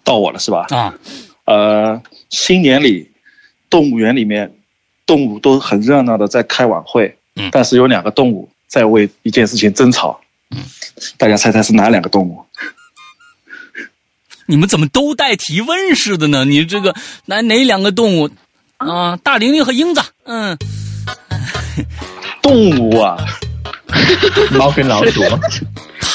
[0.02, 0.66] 到我了是吧？
[0.70, 0.92] 啊，
[1.44, 3.08] 呃，新年里，
[3.70, 4.52] 动物园里面，
[5.06, 10.58] 动物都很热闹的在开晚会，嗯，但是有两个动物在为一件事情争吵，嗯，
[11.16, 12.44] 大家猜猜是哪两个动物？
[14.46, 16.44] 你们怎么都带提问似的呢？
[16.44, 18.28] 你这个哪哪两个动物
[18.78, 19.16] 啊？
[19.16, 20.58] 大玲玲和英子，嗯。
[22.42, 23.16] 动物啊，
[24.56, 25.20] 猫跟老鼠，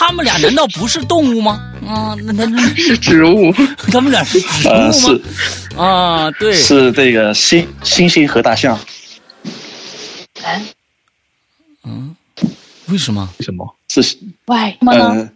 [0.02, 1.62] 他们俩难道不是动物吗？
[1.88, 3.54] 啊，那那 那是植物，
[3.92, 4.92] 他们俩是植物吗？
[4.92, 5.22] 是
[5.78, 8.80] 啊，对，是这个猩猩猩和大象。
[11.84, 12.16] 嗯，
[12.88, 13.30] 为什么？
[13.38, 13.76] 为什么？
[13.90, 14.02] 是
[14.48, 15.30] 为什么呢？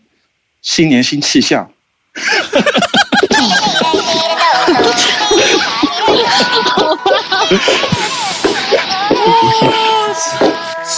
[0.64, 1.70] 新年新气象。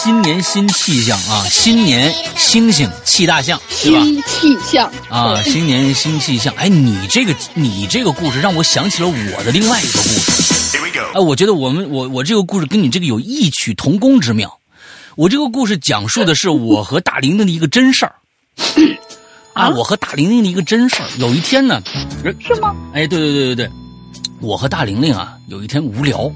[0.07, 1.43] 新年新气象啊！
[1.49, 4.01] 新年星星气大象，对吧？
[4.01, 5.43] 新气象啊！
[5.43, 6.53] 新年新气象。
[6.55, 10.77] 哎，你这个你这个故事让我想起了我的另外一个故事。
[11.13, 14.57] 哎，我觉得我们我我这个故事跟你这个有异曲同工之妙。
[15.17, 18.15] 我这个故事讲述的是我和大玲玲的一个真事儿。
[19.51, 21.09] 啊，我和大玲玲的一个真事儿。
[21.17, 21.83] 有一天呢，
[22.23, 22.73] 是吗？
[22.93, 23.69] 哎，对对对对对，
[24.39, 26.31] 我和大玲玲啊，有一天无聊。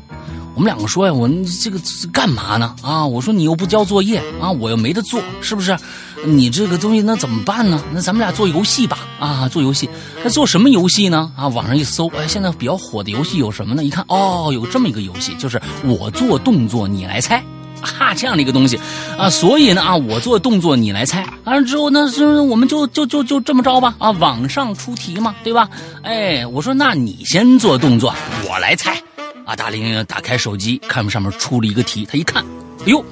[0.53, 1.29] 我们两个说呀，我
[1.61, 1.79] 这个
[2.11, 2.75] 干嘛呢？
[2.83, 5.77] 啊，我说你又不交作业啊，我又没得做，是不是？
[6.25, 7.81] 你这个东西那怎么办呢？
[7.93, 9.89] 那咱们俩做游戏吧，啊，做游戏。
[10.23, 11.31] 那做什么游戏呢？
[11.35, 13.83] 啊，网上一搜，哎，现在比较火的游戏有什么呢？
[13.83, 17.41] 一看，哦，有这么一个游戏，就是我做动作你来猜，
[17.81, 18.77] 哈，这样的一个东西
[19.17, 19.29] 啊。
[19.29, 25.69] 所以呢，啊，我做动作你来猜，完了之后呢，是我们就就就就这么着吧，啊，网上出题嘛，对吧？
[26.03, 28.13] 哎，我说那你先做动作，
[28.47, 29.01] 我来猜。
[29.45, 29.55] 啊！
[29.55, 32.43] 大玲玲打开手机，看上面出了一个题，他一看，
[32.81, 33.03] 哎呦，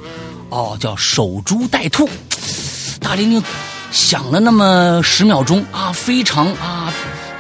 [0.50, 2.10] 哦，叫守株待兔。
[3.02, 3.44] 大玲玲
[3.92, 6.94] 想了那么十秒钟啊，非常啊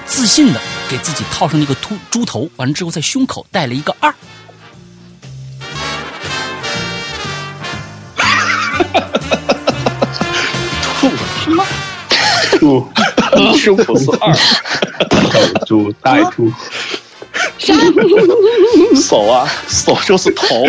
[0.06, 4.14] 自信的给自己套上一个秃猪头，完了之后在胸口戴了一个二。
[11.00, 11.10] 兔
[11.44, 11.66] 什么？
[12.60, 12.88] 兔
[13.56, 16.52] 胸口是二，守株待兔。
[19.02, 20.66] 手啊， 手就是头，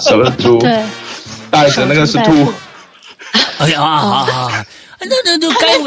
[0.00, 0.82] 手是猪，对，
[1.50, 2.52] 带着那个是兔。
[3.58, 4.66] 哎呀啊啊！
[5.08, 5.84] 那那就该我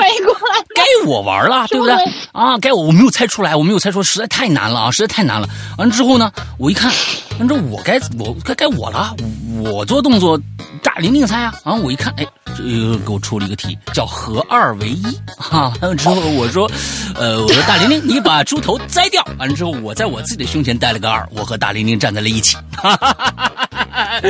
[0.75, 1.95] 该我玩了，对不对？
[2.31, 5.47] 啊，该我我没有猜出来，我没有猜出来，实在太难了啊，实在太难了。
[5.77, 6.91] 完了之后呢，我一看，
[7.39, 9.15] 完之后我该我该该我了，
[9.63, 10.39] 我做动作，
[10.83, 11.53] 大玲玲猜啊。
[11.63, 12.25] 完了我一看，哎，
[12.59, 15.05] 又给我出了一个题，叫合二为一。
[15.37, 16.69] 啊，完了之后我说，
[17.15, 19.25] 呃，我说大玲玲，你把猪头摘掉。
[19.37, 22.57] 完了之后，我在我自己的胸前戴了个二，我和大玲玲站在了一起。
[22.73, 24.21] 哈哈哈哈哈哈！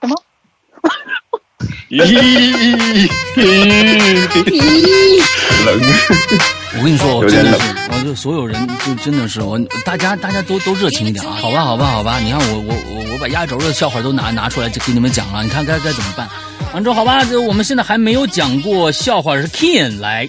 [0.00, 0.16] 什么？
[1.92, 4.56] 咦咦咦！
[5.66, 5.78] 冷。
[6.78, 11.32] 我跟你说，我真的是，我就所有人就真的是我，大家大家都都热情一点啊！
[11.32, 12.18] 好吧，好吧，好吧。
[12.18, 16.26] 你看我我我我把压轴的笑话都拿拿出来就给你们讲了，你看该该怎么办？
[16.72, 20.26] 完之后好吧，就我们现在还没有讲过笑话，是 King 来。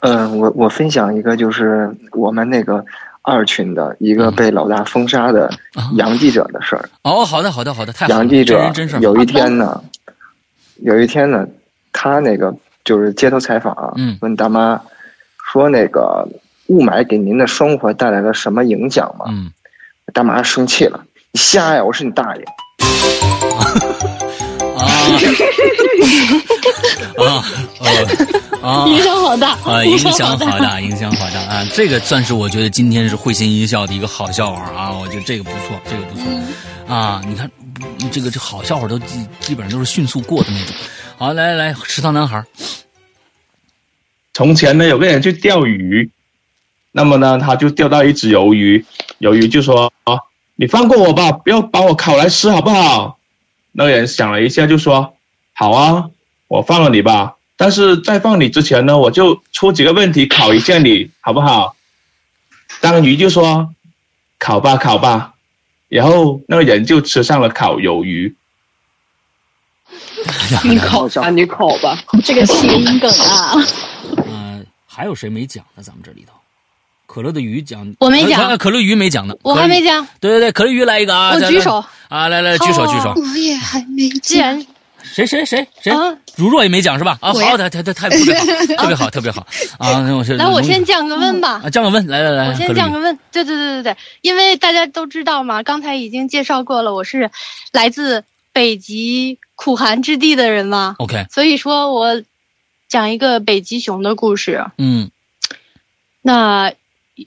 [0.00, 2.82] 嗯，我我分享一个，就是我们那个。
[3.26, 5.50] 二群的一个被老大封杀的
[5.96, 6.88] 杨记者的事儿。
[7.02, 9.82] 哦，好的，好的，好的，太杨记者有一天呢，
[10.76, 11.44] 有一天呢，
[11.92, 14.80] 他那个就是街头采访，嗯，问大妈
[15.52, 16.24] 说那个
[16.68, 19.24] 雾霾给您的生活带来了什么影响吗？
[19.28, 19.50] 嗯，
[20.14, 21.82] 大妈生气了，你瞎呀！
[21.84, 22.44] 我是你大爷。
[24.76, 24.84] 啊
[27.18, 27.44] 啊
[28.62, 28.86] 啊！
[28.88, 29.84] 影响好大啊！
[29.84, 31.66] 影响好大，影响好大啊！
[31.72, 34.92] 这个算是我觉得今天是会心一笑的一个好笑话啊！
[34.92, 36.24] 我觉得这个不错，这个不错
[36.94, 37.22] 啊！
[37.26, 37.50] 你看，
[38.10, 40.74] 这个这好笑话都基基本上都是迅速过的那种。
[41.16, 42.44] 好，来来来，食堂男孩。
[44.34, 46.10] 从前呢，有个人去钓鱼，
[46.92, 48.84] 那么呢，他就钓到一只鱿鱼，
[49.20, 50.18] 鱿鱼就说：“啊，
[50.56, 53.15] 你放过我吧，不要把我烤来吃，好不好？”
[53.76, 55.14] 那个人想了一下，就说
[55.52, 56.08] ：“好啊，
[56.48, 57.34] 我放了你吧。
[57.58, 61.76] 但是在放你之前呢，我就出几个问题考一下你，好不好？”
[62.80, 63.74] 章鱼就说
[64.38, 65.34] ：“烤吧烤吧，
[65.88, 68.34] 然后那个人就吃上了烤鱿鱼。
[70.64, 73.54] 你烤吧， 你烤吧，这个谐音梗啊。
[74.26, 75.82] 嗯， 还有谁没讲呢？
[75.82, 76.32] 咱们这里头，
[77.16, 80.06] 可乐的鱼讲，我没讲，可乐鱼没讲呢，我还没讲。
[80.20, 81.32] 对对对，可乐鱼来一个啊！
[81.32, 83.14] 我举手啊，来来举手举手。
[83.16, 84.62] 我也还没讲。
[85.02, 85.90] 谁谁谁谁？
[86.36, 87.16] 如若也没讲是吧？
[87.22, 88.44] 啊，好的，太太太 特别好，
[88.76, 89.46] 特别好，特别好
[89.78, 89.98] 啊！
[90.06, 91.62] 那我先来，我先降个温吧。
[91.64, 93.18] 啊，降个温，来来来，我先降个温。
[93.32, 97.30] 对对对对对，因为大家都知道嘛，刚才已经介绍过了，我是
[97.72, 100.96] 来自北极苦寒之地的人嘛。
[100.98, 102.22] OK，所以说我
[102.90, 104.62] 讲一个北极熊的故事。
[104.76, 105.10] 嗯，
[106.20, 106.70] 那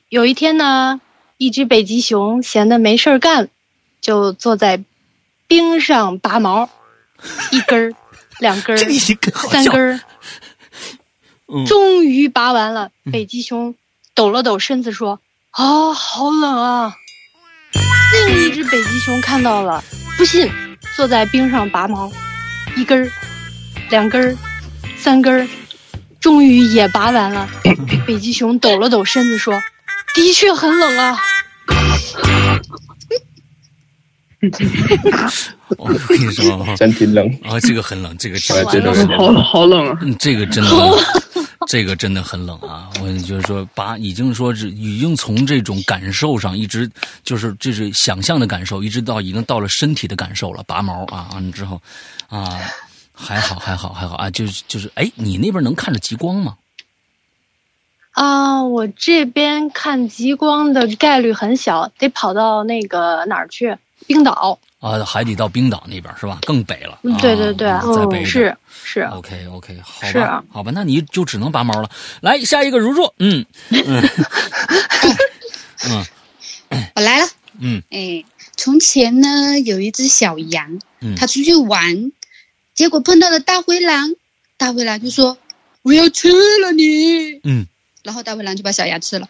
[0.09, 1.01] 有一天呢，
[1.37, 3.49] 一只北极熊闲的没事儿干，
[4.01, 4.83] 就坐在
[5.47, 6.69] 冰上拔毛。
[7.51, 7.95] 一根儿，
[8.39, 8.79] 两根儿，
[9.49, 9.99] 三根儿，
[11.65, 12.91] 终于拔完了。
[13.11, 13.73] 北极熊
[14.13, 15.19] 抖了抖身子说
[15.51, 16.93] ：“啊，好冷啊！”
[18.27, 19.83] 另一只北极熊看到了，
[20.17, 20.49] 不信，
[20.95, 22.11] 坐在冰上拔毛，
[22.77, 23.11] 一根儿，
[23.89, 24.37] 两根儿，
[24.97, 25.47] 三根儿，
[26.19, 27.49] 终于也拔完了。
[28.05, 29.53] 北极熊抖了抖身子说
[30.15, 31.17] ：“的确很冷啊。”
[35.77, 37.59] 我跟你说，真挺冷啊！
[37.59, 39.99] 这个很冷，这个真的是好好冷啊！
[40.17, 40.69] 这个真的，
[41.67, 42.89] 这个真的很冷啊！
[43.01, 46.89] 我就是说，把已经说是已经从这种感受上，一直
[47.23, 50.63] 就是这是想象的感受，一直到已经到了身体的感受了。
[50.63, 51.81] 拔毛啊，完了之后
[52.29, 52.61] 啊，
[53.13, 54.29] 还好还好还好啊！
[54.31, 56.55] 就是就是，哎，你那边能看着极光吗？
[58.11, 63.77] 啊，我这边看极光的概率很小，得跑到那个哪儿去？
[64.07, 66.39] 冰岛啊，海底到冰岛那边是吧？
[66.45, 66.99] 更北了。
[67.21, 69.01] 对对对，在北是是。
[69.01, 71.89] OK OK，好吧，好吧，那你就只能拔毛了。
[72.21, 74.01] 来下一个如若，嗯 嗯
[75.89, 76.05] 嗯，
[76.95, 77.27] 我来了。
[77.59, 78.23] 嗯，哎，
[78.55, 80.79] 从前呢有一只小羊，
[81.17, 82.11] 它出去玩，
[82.73, 84.15] 结果碰到了大灰狼，
[84.57, 85.37] 大灰狼就说
[85.83, 86.29] ：“我要吃
[86.61, 87.67] 了你。”嗯，
[88.09, 89.27] 然后大灰狼就把小羊吃了。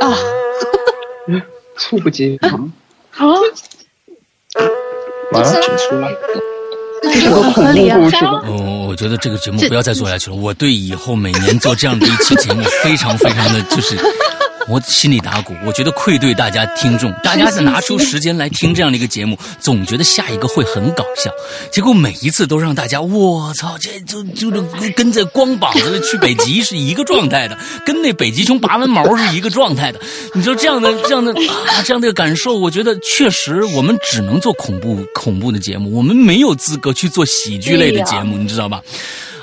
[0.00, 0.16] 啊，
[1.76, 2.72] 猝不及防
[3.18, 3.26] 啊！
[5.32, 6.08] 完了，结束了。
[7.02, 8.40] 这是个恐怖故事吗？
[8.46, 10.36] 哦，我觉得这个节目不要再做下去了。
[10.36, 13.96] 我对以后每年做这样的一期节目 非常非常的就是。
[14.68, 21.30] 我心里打鼓，我觉得愧对大家听众，大家是拿出时间来听这样的一个节目，总觉得下一个会很搞笑，
[21.70, 24.50] 结果每一次都让大家，我操，这就就
[24.80, 30.00] 是跟在光膀子去北极是一个状态的，跟那北极熊拔完毛是一个状态的。
[30.34, 38.82] 你说这样的 这样的啊这样的感受，我觉得确实我们只能做恐怖恐怖的节目，我们没有资格去做喜剧类的节目，你知道吧？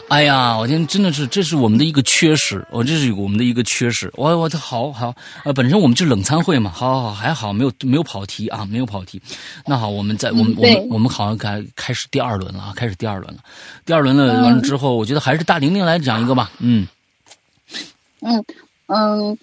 [0.09, 4.11] 哎呀，我天，真的是，这是我们的一个缺失，我这是我们的一个缺失。
[4.15, 9.19] 我我的好好，呃，本身我们就冷餐会嘛，好好好，还好没有没有跑题啊，没有跑题。
[9.65, 13.39] 那好，我们在我们我们我们好像开开始第二轮了啊，开始第二轮了。
[13.85, 16.51] 第二轮了完了之后，我觉得还是大玲玲来讲一个吧。
[16.59, 16.87] 嗯
[18.21, 18.45] 嗯
[18.87, 19.37] 嗯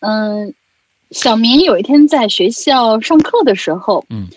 [0.00, 0.54] 嗯，
[1.12, 4.28] 小明有一天在学校上课的时候，嗯。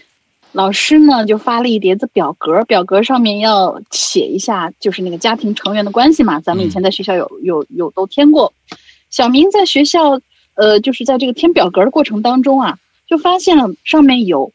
[0.54, 6.40] 老师呢就发了一叠子表格，表格上面要写一下，就是那个家庭成员的关系嘛。
[6.40, 8.54] 咱们以前在学校有有有都填过。
[9.10, 10.22] 小明在学校，
[10.54, 14.52] 呃，就是在这个填表格的过程当中啊，就发现了上面有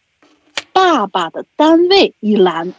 [0.73, 2.73] 爸爸的单位一栏，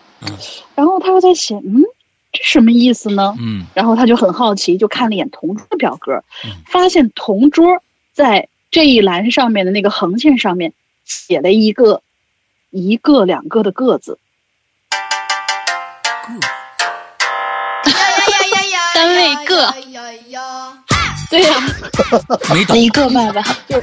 [0.76, 1.84] 然后他又在写，嗯，
[2.32, 3.36] 这什么意思呢？
[3.38, 6.24] 嗯，然后他就很好奇，就看了一眼同桌的表格，
[6.68, 10.72] 发现同桌在这一栏上面的那个横线上面
[11.04, 12.02] 写了一个。
[12.72, 14.20] 一个两个的个字，
[18.94, 19.74] 单位个，
[21.30, 21.64] 对呀，
[22.54, 23.80] 没懂一个爸爸，就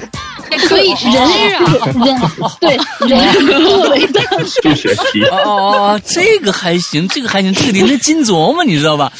[0.68, 1.60] 可以人啊，
[1.94, 2.18] 人
[2.60, 5.50] 对人个为单位，数学题哦哦
[5.94, 9.12] 哦，这个还行，这个还行，这个得那金琢磨，你知道吧？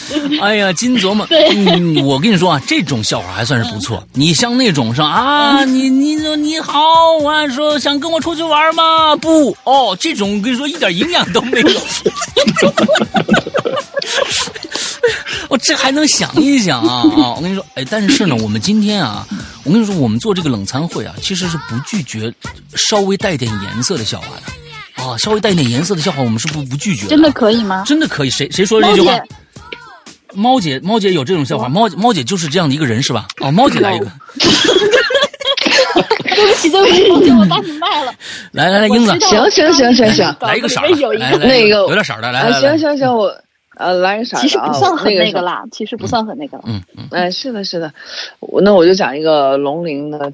[0.43, 4.03] 哎呀，金琢磨，嗯，我跟你说啊，这种笑话还算是不错。
[4.15, 9.15] 你像那种上啊，你你说你好，我还说想跟我出去玩吗？
[9.17, 11.69] 不，哦，这种我跟你说一点营养都没有。
[15.57, 17.33] 我这还能想一想啊啊！
[17.35, 19.27] 我跟你说，哎，但是呢，我们今天啊，
[19.65, 22.31] 我跟你说，我们做这个冷餐会啊，其实是不拒绝
[22.75, 27.09] 稍微带点颜色的笑话的啊，稍微带点颜色的笑话，我们是不不拒绝的。
[27.09, 27.85] 真的可以吗？
[27.87, 28.29] 真的可以。
[28.29, 29.19] 谁谁说这句话？
[30.35, 31.71] 猫姐，猫姐有这种笑话。
[31.71, 33.27] 猫猫姐就是这样的一个人是吧？
[33.41, 34.07] 哦，猫姐来一个。
[36.37, 38.13] 对不起，对不起，猫姐，我把你卖了。
[38.53, 43.35] 来 来来，英子，行行行行行，来一个色儿，有一个那个有点色儿的，来来来，行行行，我。
[43.77, 46.65] 呃，来个色其实不算很那个啦，其实不算很那个了。
[46.67, 47.09] 嗯嗯。
[47.11, 47.93] 哎，是的，是的，
[48.41, 50.31] 我那我就讲一个龙鳞的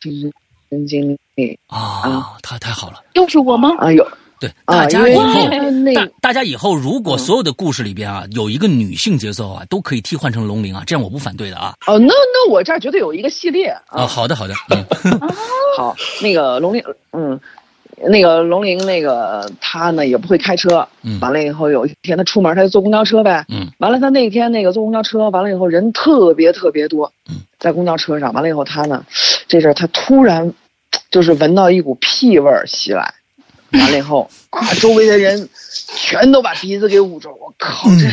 [0.00, 0.32] 亲
[0.70, 3.02] 身经历啊，太太好了。
[3.14, 3.74] 又是我吗？
[3.78, 4.06] 啊，有。
[4.40, 5.24] 对，大家以后
[5.94, 11.72] 大大家以后如果所有的故事里边啊有一个女性角色啊，都可以替换成龙鳞啊，这样我不反对的啊。
[11.86, 14.06] 哦，那那我这儿绝对有一个系列啊。
[14.06, 14.84] 好的好的，嗯，
[15.78, 16.82] 好，那个龙鳞，
[17.12, 17.40] 嗯，
[18.08, 29.04] 那个龙玲，那个他呢也不会开车，嗯，完了以后有一天他出门他就坐公交车呗，嗯，完了他那天那个坐公交车，完了以后人特别特别多，嗯，在公交车上，完了以后他呢，
[29.48, 30.52] 这阵他突然
[31.10, 33.14] 就是闻到一股屁味儿袭来。
[33.72, 35.48] 完了以后啊， 周围的人
[35.96, 37.28] 全都把鼻子给捂住。
[37.30, 38.06] 我靠，这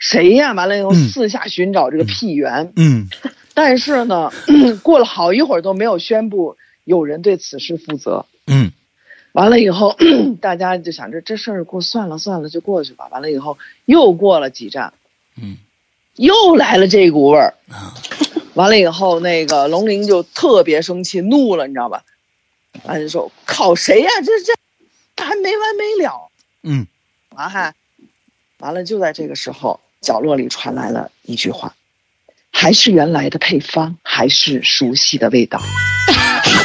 [0.00, 0.52] 谁呀？
[0.52, 2.72] 完了以后四下寻找这个屁源。
[2.74, 3.08] 嗯，
[3.54, 4.32] 但是呢，
[4.82, 8.26] 过了好一会儿都没有宣布有人对此事负责。
[8.48, 8.72] 嗯，
[9.36, 9.94] 完了以后，
[10.40, 13.06] 大家就想着这事儿过算了算了，就过去吧。
[13.10, 14.94] 完了以后又过了几站，
[15.36, 15.58] 嗯，
[16.14, 17.52] 又来了这股味儿。
[18.54, 22.02] 完了以后，那个龙鳞就特别生气，怒了，你知道吧？
[22.84, 24.10] 完就说：“靠谁呀？
[24.24, 24.54] 这这。”
[25.22, 26.30] 还没完没了，
[26.62, 26.86] 嗯，
[27.30, 27.74] 完还，
[28.60, 31.74] 完了就在这个时候，角落里传来了一句话
[32.50, 35.60] ：“还是原来的配方，还是熟悉的味道。”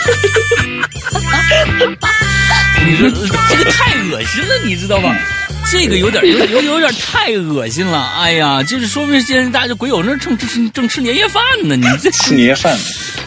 [2.85, 5.15] 你说这个太恶心了，你知道吗？
[5.71, 8.03] 这个有点有有有点太恶心了。
[8.17, 12.75] 哎呀，就是说明现在大家鬼友那正正正吃年夜饭呢，你这吃年夜饭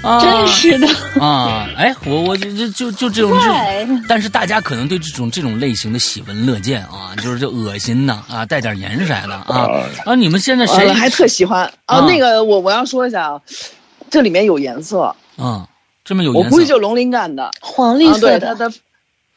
[0.03, 0.87] 啊，真是的
[1.20, 1.68] 啊！
[1.77, 9.70] 哎，我我就就就就这种这，但是大家可能对这种这种类型的喜闻乐见啊，就是这恶心呐啊，带点颜色的啊
[10.05, 10.14] 啊！
[10.14, 12.01] 你们现在谁还特喜欢啊？
[12.01, 13.41] 那个我我要说一下啊，
[14.11, 15.66] 这里面有颜色啊，
[16.05, 18.72] 这么有我估计就龙鳞感的黄绿色的，它的。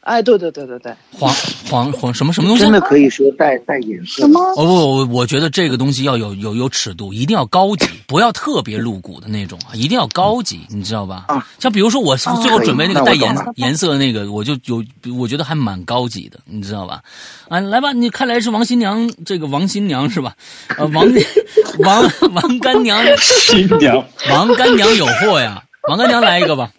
[0.02, 1.30] 哎，对对对对对，黄
[1.68, 2.62] 黄黄什么什么东西？
[2.62, 4.22] 真的可以说带带颜色？
[4.22, 4.40] 什么？
[4.52, 11.26] 哦不，我我觉得这个东西要有有有尺度，一定要高级，不要特别露骨的那种啊，一定要高级，你知道吧？
[11.28, 14.82] 啊，像比如说我最后准备那个带颜颜色的那个，我就有
[15.14, 17.02] 我觉得还蛮高级的，你知道吧？
[17.50, 20.32] 啊，来吧，你看来是王新娘，这个王新娘是吧？
[20.78, 21.06] 呃，王
[21.84, 26.70] 王王干娘新娘，王干娘有货呀，王干娘来一个吧。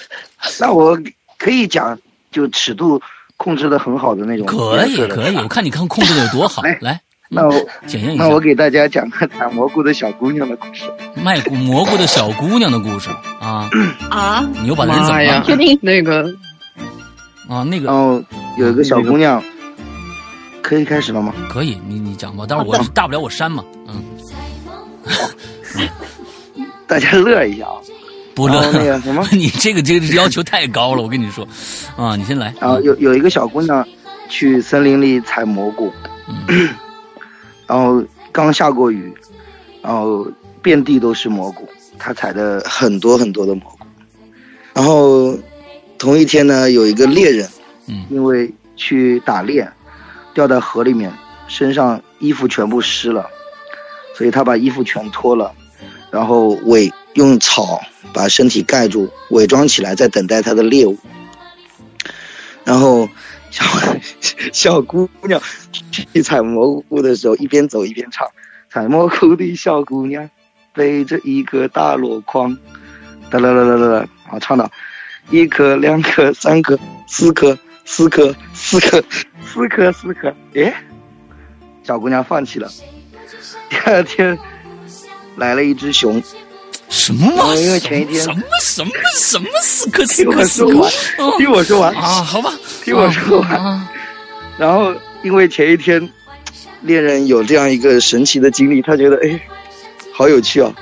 [0.60, 0.98] 那我
[1.38, 1.98] 可以讲。
[2.32, 2.98] 就尺度
[3.36, 6.62] 控制的很好的那种，可以可以，我看你看控制的有多好。
[6.80, 6.98] 来，
[7.28, 7.52] 那我
[7.86, 8.24] 检验一下。
[8.24, 10.84] 那我给大家讲个采蘑菇的小姑娘的故事。
[11.14, 13.68] 卖蘑菇的小姑娘的故事啊
[14.08, 14.48] 啊！
[14.62, 15.42] 你又把人怎么了？
[15.44, 16.34] 确定那个
[17.50, 17.62] 啊？
[17.64, 17.90] 那个。
[17.92, 18.24] 哦
[18.56, 19.44] 有一个小姑娘，
[20.62, 21.34] 可以开始了吗？
[21.50, 22.46] 可以，你你讲吧。
[22.48, 23.62] 但是我大不了我删嘛。
[23.88, 24.02] 嗯。
[26.86, 27.76] 大家乐一下啊。
[28.34, 31.46] 不乐那个什么， 你这个这个要求太高了，我跟你说，
[31.96, 32.54] 啊，你先来。
[32.60, 33.86] 然后有有一个小姑娘
[34.28, 35.92] 去森林里采蘑菇，
[37.66, 38.02] 然后
[38.32, 39.12] 刚下过雨，
[39.82, 40.26] 然后
[40.62, 41.68] 遍地都是蘑菇，
[41.98, 43.86] 她采的很多很多的蘑菇。
[44.74, 45.36] 然后
[45.98, 47.46] 同一天呢，有一个猎人，
[47.86, 49.68] 嗯，因为去打猎，
[50.32, 51.12] 掉在河里面，
[51.48, 53.26] 身上衣服全部湿了，
[54.16, 55.52] 所以他把衣服全脱了，
[56.10, 56.90] 然后尾。
[57.14, 57.80] 用草
[58.12, 60.96] 把身体盖住，伪装起来，在等待他的猎物。
[62.64, 63.08] 然后，
[63.50, 63.64] 小
[64.52, 65.40] 小姑娘
[65.90, 68.26] 去采蘑菇的时候，一边走一边唱
[68.70, 70.30] ：“采蘑菇的小姑娘
[70.72, 72.56] 背着一个大箩筐，
[73.30, 74.70] 哒啦啦啦啦啦。”好，唱到
[75.30, 79.04] 一颗、两颗、三颗、四颗、四颗、四颗、
[79.44, 80.34] 四颗、四颗。
[80.54, 80.72] 哎，
[81.82, 82.70] 小姑娘放弃了。
[83.68, 84.38] 第二天
[85.36, 86.22] 来了一只熊。
[86.92, 87.54] 什么嘛？
[87.56, 90.88] 因为前一天什么什么什么四颗四颗四颗，
[91.38, 92.52] 听我说完啊，好吧，
[92.84, 93.88] 听我说完。
[94.58, 96.06] 然后因为前一天
[96.82, 99.40] 猎人有这样一个神奇的经历，他觉得哎，
[100.12, 100.72] 好有趣哦。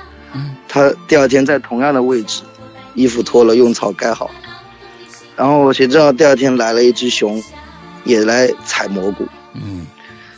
[0.67, 2.41] 他第二天在同样的位置，
[2.93, 4.29] 衣服脱了，用草盖好。
[5.37, 7.41] 然后谁知道第二天来了一只熊，
[8.03, 9.25] 也来采蘑菇。
[9.53, 9.87] 嗯，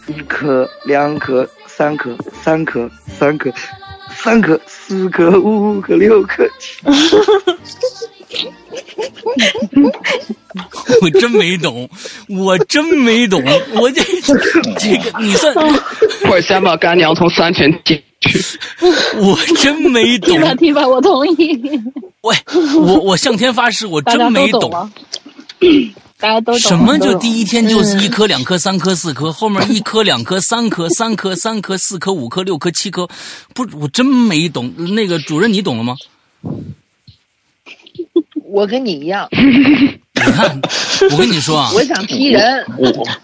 [0.05, 3.51] 一颗，两颗，三颗，三颗，三颗。
[4.15, 6.47] 三颗、四颗、五颗、六颗。
[11.01, 11.89] 我真没懂，
[12.29, 13.43] 我真没懂，
[13.75, 14.03] 我这
[14.79, 15.53] 这个你算，
[16.29, 18.39] 我先把干娘从三天进去。
[19.17, 20.29] 我真没懂。
[20.37, 21.61] 听吧听吧，我同意。
[22.21, 22.35] 喂，
[22.77, 24.91] 我我向天发誓，我真没懂。
[26.23, 33.05] 大家都什么就第一天就是一颗两颗三颗四颗，后面一颗两颗三颗三颗三颗四颗五颗六颗七颗，
[33.53, 34.73] 不，我真没懂。
[34.95, 35.97] 那个主任你懂了吗？
[38.45, 40.61] 我跟你一样，你看，
[41.11, 42.65] 我跟你说啊， 我想踢人。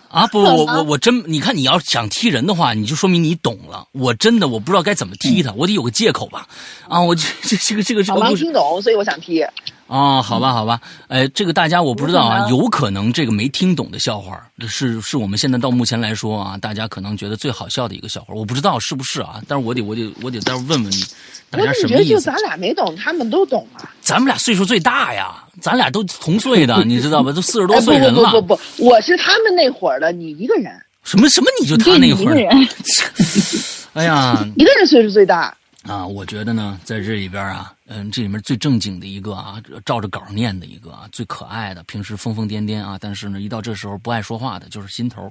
[0.10, 3.88] 啊不，我我我真，你看你要想踢人的话，你就说明你懂了。
[3.94, 6.46] 我真的我不知道该怎么踢他，我得有个借口吧？
[6.90, 9.42] 啊，我这这这个这个这个我没听懂，所以我想踢。
[9.90, 21.04] 哦，好吧，好吧，哎，这个大家我不知道啊，有可能这个没听懂的笑话是是我们现在到目前来说啊，大家可能觉得最好笑的一个笑话，我不知道是不是啊，但是我得我得我得再问问你，
[21.50, 21.94] 大家什么意思？
[21.94, 23.90] 我觉得就咱俩没懂，他们都懂啊。
[24.00, 27.32] 咱们俩岁数最大呀，咱俩都同岁的， 你知道吧？
[27.34, 28.30] 都四十多岁人了。
[28.30, 30.72] 不不不，我是他们那会儿的，你一个人。
[31.04, 31.48] 什么什么？
[31.60, 32.36] 你就他那会儿？
[33.94, 35.56] 哎呀， 一个人岁数最大。
[35.90, 45.24] 啊，我觉得呢，在这里边啊，嗯，这里面最正经的一个啊，照着稿念的一个啊，最可爱的，平时疯疯癫癫啊，但是呢，一到这时候不爱说话的，就是心头。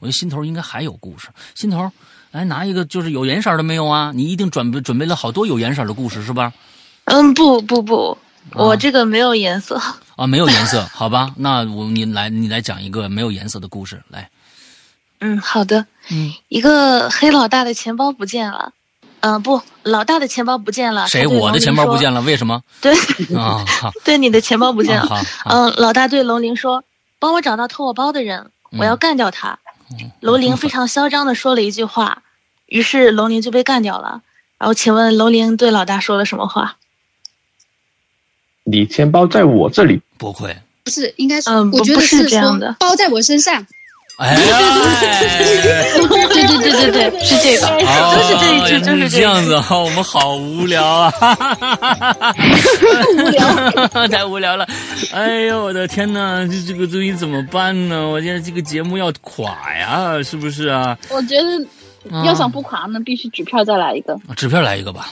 [0.00, 1.28] 觉得心头应该还有故事。
[1.54, 1.88] 心头，
[2.32, 4.10] 来拿一个，就是有颜色的没有啊？
[4.12, 6.52] 你一定准备准备了好多有颜色的故事是吧？
[7.04, 8.18] 嗯，不不不，
[8.54, 9.80] 我这个没有颜色
[10.16, 11.32] 啊，没有颜色，好吧？
[11.36, 14.28] 那我你来，你来讲一个没有颜色的故事来。
[15.20, 15.86] 嗯，好的。
[16.10, 18.72] 嗯，一个黑老大的钱包不见了。
[19.22, 21.06] 嗯，不，老大的钱包不见了。
[21.08, 21.26] 谁？
[21.26, 22.20] 我的钱包不见了？
[22.22, 22.62] 为什么？
[22.80, 22.94] 对
[23.36, 23.64] 啊，
[24.04, 25.06] 对，你的钱包不见了。
[25.06, 26.84] 好，嗯，老大对龙鳞说
[27.18, 29.58] ：“帮我找到偷我包的人，我要干掉他。”
[30.20, 32.22] 龙鳞非常嚣张的说了一句话，
[32.66, 34.22] 于是龙鳞就被干掉了。
[34.58, 36.76] 然后，请问龙鳞对老大说了什么话？
[38.64, 43.66] 你钱包在我这里，不会，不是，应该是，嗯，我觉得是这样的，包在我身上。
[44.20, 44.44] 哎，对
[46.28, 47.64] 对对对对，是这个，
[48.12, 49.78] 就是这一句，就是这样子哈。
[49.78, 51.10] 我们好无聊啊，
[53.16, 54.68] 无聊，太无聊了。
[55.14, 58.06] 哎呦，我的天哪，这这个东西怎么办呢？
[58.06, 60.98] 我现在这个节目要垮呀，是不是啊？
[61.08, 61.66] 我觉得
[62.26, 64.14] 要想不垮呢，必须纸片再来一个。
[64.36, 65.08] 纸片来一个吧，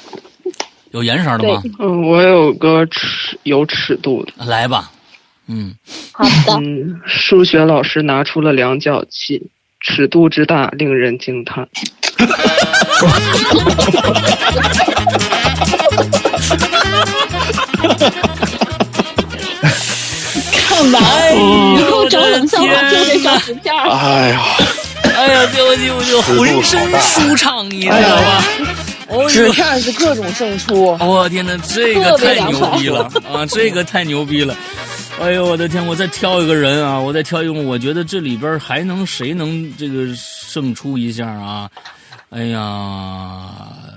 [0.90, 1.62] 有颜色的吗？
[1.78, 4.90] 嗯，我有个尺有尺度的，来吧。
[5.48, 5.74] 嗯，
[6.12, 6.58] 好的。
[6.60, 11.66] 嗯，数学老师拿出了量角器，尺度之大令人惊叹。
[20.52, 23.74] 看完以后找冷笑话就得找纸片。
[23.74, 24.42] 哎呀，
[25.16, 28.44] 哎呀，我就我就浑身舒畅，你知道吧？
[29.30, 30.96] 纸片是各种胜出。
[31.00, 33.46] 我天哪，这个太牛逼了啊！
[33.46, 34.54] 这个太牛逼了。
[35.20, 35.84] 哎呦我的天！
[35.84, 37.00] 我再挑一个人啊！
[37.00, 41.68] 我再挑一个，我觉得这里边还能谁能这个胜出一下啊？
[42.30, 43.50] 哎呀，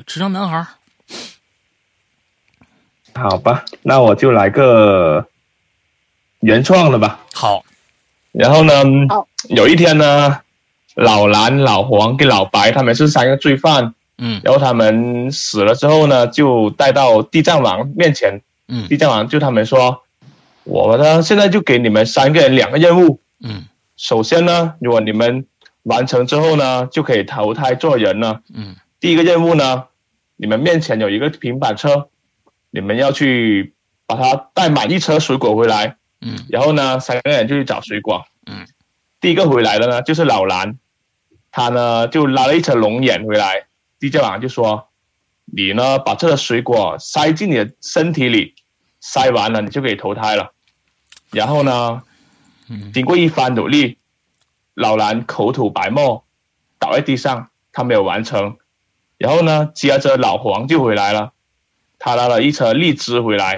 [0.07, 0.65] 池上男孩。
[3.13, 5.23] 好吧，那我就来个
[6.39, 7.19] 原创的吧。
[7.33, 7.63] 好。
[8.31, 8.83] 然后呢？
[9.49, 10.39] 有一天呢，
[10.95, 13.93] 老蓝、老黄跟老白他们是三个罪犯。
[14.17, 14.41] 嗯。
[14.43, 18.41] 然后他们死了之后呢，就带到地藏王面前。
[18.67, 18.87] 嗯。
[18.87, 20.01] 地藏王就他们说。
[20.63, 23.19] 我呢，现在就给你们三个人两个任务。
[23.43, 23.65] 嗯，
[23.97, 25.45] 首先呢，如果你们
[25.83, 28.41] 完成之后呢，就可以投胎做人了。
[28.53, 29.85] 嗯，第一个任务呢，
[30.35, 32.09] 你们面前有一个平板车，
[32.69, 33.73] 你们要去
[34.05, 35.97] 把它带满一车水果回来。
[36.21, 38.23] 嗯，然后呢，三个人就去找水果。
[38.45, 38.67] 嗯，
[39.19, 40.77] 第一个回来的呢，就是老蓝，
[41.51, 43.65] 他呢就拉了一车龙眼回来。
[43.99, 44.87] 地教王就说
[45.45, 48.53] ：“你呢，把这个水果塞进你的身体里。”
[49.01, 50.53] 塞完了，你就可以投胎了。
[51.31, 52.03] 然后呢，
[52.93, 53.97] 经过一番努力，
[54.75, 56.23] 老蓝口吐白沫，
[56.77, 58.57] 倒在地上，他没有完成。
[59.17, 61.33] 然后呢，接着老黄就回来了，
[61.97, 63.57] 他拉了一车荔枝回来。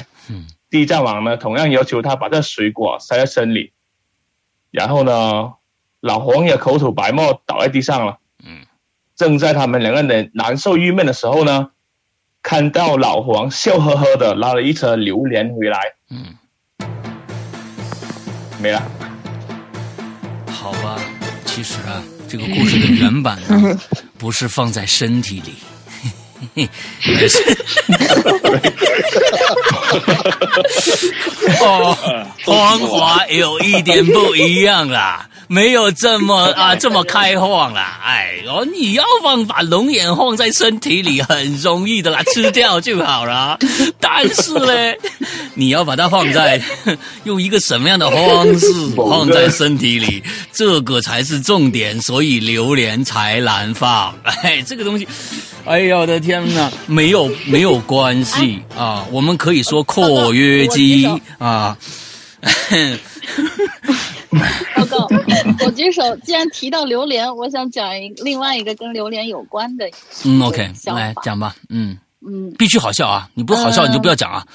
[0.69, 3.73] 地藏王呢，同样要求他把这水果塞在身里。
[4.71, 5.53] 然后呢，
[5.99, 8.17] 老黄也口吐白沫，倒在地上了。
[9.15, 11.71] 正在他们两个人难受郁闷的时候呢。
[12.43, 15.79] 看到老黄笑呵呵的拉了一车榴莲回来，
[16.11, 16.35] 嗯，
[18.61, 18.83] 没了。
[20.47, 20.99] 好吧，
[21.45, 23.79] 其实啊，这个故事的原版呢，
[24.19, 25.53] 不是放在身体里，
[31.61, 31.97] 哦，
[32.45, 35.27] 光华有一点不一样啦。
[35.49, 37.99] 没有这么啊， 这么开放啦！
[38.03, 43.59] 哎哦，你要放把龙眼放在身体里很容易的啦，吃掉就好了。
[43.99, 44.93] 但是呢，
[45.53, 46.59] 你要把它放在
[47.25, 48.65] 用一个什么样的方式
[48.95, 52.01] 放在身体里，这个才是重点。
[52.01, 54.15] 所以榴莲才难放。
[54.23, 55.07] 哎，这个东西，
[55.65, 61.07] 哎呀，我的天哪，没有没有关系啊，我们可以说括约肌
[61.37, 61.77] 啊。
[64.75, 65.07] 报告，
[65.65, 66.01] 我举手。
[66.17, 69.89] 既然提到榴莲，我想讲一另外一个跟榴莲有关的。
[70.25, 71.55] 嗯，OK，来讲吧。
[71.69, 73.29] 嗯嗯，必须好笑啊！
[73.33, 74.45] 你不好笑你就不要讲啊。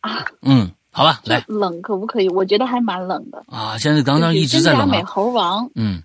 [0.00, 2.28] 啊，嗯，好吧，来冷可不可以？
[2.30, 3.78] 我觉得还蛮冷的啊。
[3.78, 4.88] 现在刚刚一直在冷。
[4.88, 6.02] 美猴王，嗯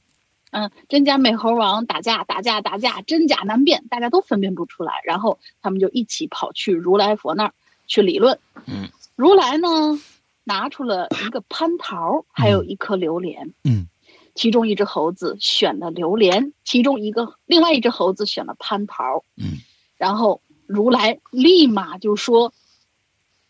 [0.51, 5.01] 嗯，真假美猴王打架打架打架，真假难辨，大家都分辨不出来。
[5.03, 7.53] 然后他们就一起跑去如来佛那儿
[7.87, 8.39] 去理论。
[8.65, 9.67] 嗯，如来呢
[10.43, 13.53] 拿出了一个蟠桃，还有一颗榴莲。
[13.63, 13.87] 嗯，
[14.35, 19.23] 其中一只猴子选了榴莲，其中一个另外一只猴子选了蟠桃。
[19.37, 19.59] 嗯，
[19.97, 22.53] 然后如来立马就说，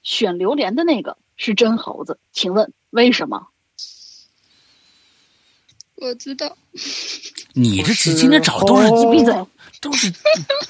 [0.04, 1.18] 选榴莲的那个。
[1.42, 3.48] 是真猴子，请问为什么？
[6.02, 6.56] 我知道。
[7.54, 9.34] 你这今天找的都是闭嘴，
[9.82, 10.14] 都是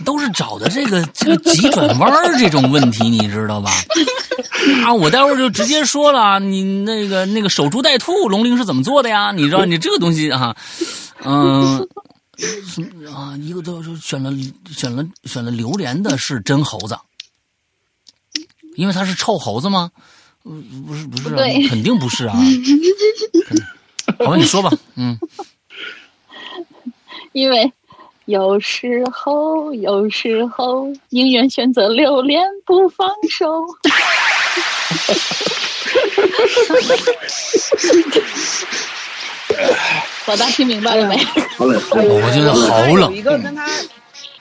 [0.04, 3.72] 都是找的这个这个急转弯这种问题，你知道吧？
[4.86, 9.32] 啊，我待会儿就直接说了，你那个那个守株待兔龙鳞是怎么做的呀？
[9.32, 10.56] 你知道你这个东西啊，
[11.24, 11.88] 嗯，
[13.14, 14.32] 啊，一个都选了
[14.72, 16.98] 选了选了榴莲的是真猴子，
[18.76, 19.92] 因为他是臭猴子吗？
[20.42, 20.52] 不
[20.88, 21.36] 不是不是，
[21.68, 22.40] 肯定不是啊！
[24.18, 25.18] 好吧， 你说吧，嗯。
[27.32, 27.72] 因为
[28.26, 33.66] 有时候，有时候宁愿选择留恋不放手。
[40.28, 41.16] 老大听明白了没？
[41.60, 43.14] 我觉得好冷。
[43.16, 43.66] 一个跟他。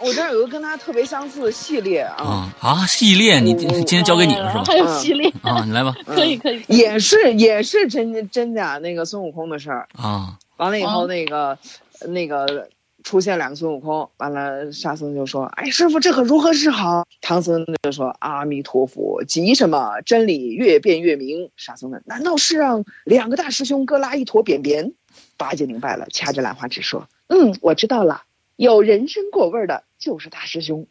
[0.01, 2.87] 我这儿有个跟他特别相似的系列啊啊！
[2.87, 4.65] 系列，你今天交给你了是吧？
[4.65, 5.95] 还有系列啊，你来吧。
[6.07, 10.39] 可以可以，也是也是真真假那个孙悟空的事儿啊。
[10.57, 11.59] 完了以后，那个
[12.07, 12.69] 那个
[13.03, 20.01] 出现两个孙悟空，完了沙僧就说：“哎，师傅，这可如何是好？”唐僧就说：“阿弥陀佛，急什么？
[20.07, 24.93] 真理越辩越明。”沙僧问：“难道是让两个大师兄各拉一坨便便？”
[25.37, 28.23] 八戒明白了，掐着兰花指说：“嗯，我知道了。”
[28.59, 30.85] 有人参果味的，就是大师兄。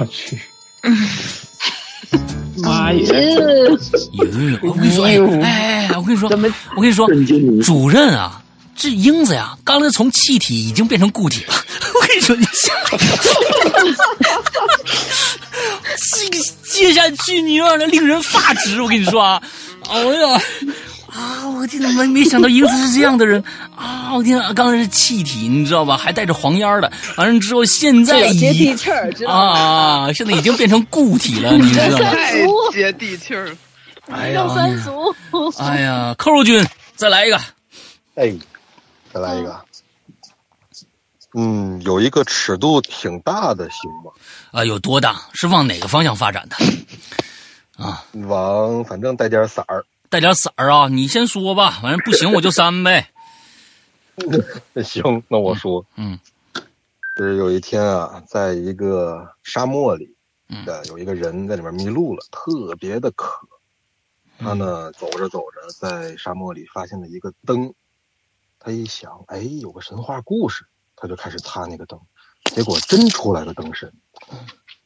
[0.00, 0.36] 我去，
[2.56, 3.06] 妈耶！
[4.62, 5.04] 我跟你说，
[5.44, 6.28] 哎，我跟你说，
[6.74, 7.08] 我跟你说，
[7.62, 8.42] 主任啊，
[8.74, 11.54] 这英子呀，刚才从气体已经变成固体了。
[11.94, 12.74] 我跟你说，你下，
[16.16, 18.82] 这个接下去你有点令人发指。
[18.82, 19.40] 我跟你说啊，
[19.88, 20.42] 哎呀。
[21.12, 21.46] 啊！
[21.46, 23.42] 我天哪，没没想到英子是这样的人
[23.76, 24.14] 啊！
[24.14, 25.96] 我天哪，刚才是气体，你知道吧？
[25.96, 26.90] 还带着黄烟的。
[27.16, 30.12] 完了之后，现在接地气儿，知道啊！
[30.12, 32.10] 现在已经变成固体了，你知道吗？
[32.10, 33.54] 太接地气儿。
[34.10, 35.14] 哎呀，三俗。
[35.58, 37.38] 哎呀，扣肉君，再来一个。
[38.14, 38.34] 哎，
[39.12, 39.60] 再来一个。
[41.34, 44.10] 嗯，有一个尺度挺大的，行吗？
[44.50, 45.20] 啊，有多大？
[45.34, 46.56] 是往哪个方向发展的？
[47.76, 49.84] 啊，往反正带点色儿。
[50.12, 50.88] 带点色儿啊！
[50.88, 53.08] 你先说吧，反正不行我就删呗。
[54.84, 56.20] 行，那我说，嗯，
[57.16, 60.14] 就是有一天啊，在一个沙漠里，
[60.66, 63.48] 的有一个人在里面迷路了，特别的渴。
[64.38, 67.72] 他呢，走着走着，在沙漠里发现了一个灯。
[68.58, 71.98] 他一想，哎，有个神话故事，他就开始擦那个灯。
[72.54, 73.90] 结果真出来了灯神。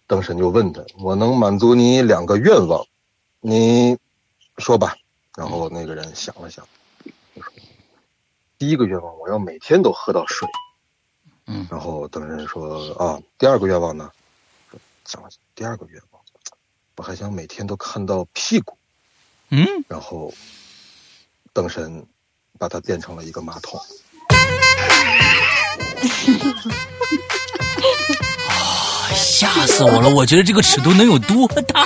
[0.06, 2.86] 灯神就问他：“我能满足你两个愿望，
[3.40, 3.98] 你
[4.58, 4.94] 说吧。”
[5.36, 6.66] 然后那个人想了想，
[7.34, 7.44] 说
[8.58, 10.48] ：“第一个愿望，我要每天都喝到水。”
[11.46, 11.66] 嗯。
[11.70, 14.10] 然后等人说：“啊，第二个愿望呢？”
[15.04, 16.22] 想了想，第二个愿望，
[16.96, 18.76] 我还想每天都看到屁股。
[19.50, 19.66] 嗯。
[19.86, 20.32] 然后，
[21.52, 22.04] 灯神
[22.58, 23.80] 把它变成了一个马桶。
[29.54, 30.08] 吓死我了！
[30.08, 31.80] 我觉得这个尺度能有多大？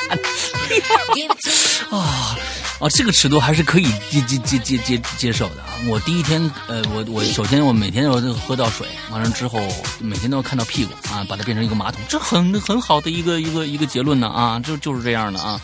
[1.91, 2.37] 啊！
[2.81, 5.69] 啊， 这个尺度还是可以接接接接接接受的啊！
[5.89, 8.13] 我第一天，呃，我我首先我每天要
[8.47, 9.61] 喝到水，完了之后
[9.99, 15.61] 每天都要看到屁股啊，把它变成一个马桶，这很很好的一个一个一个结论呢啊，就就是这样的啊，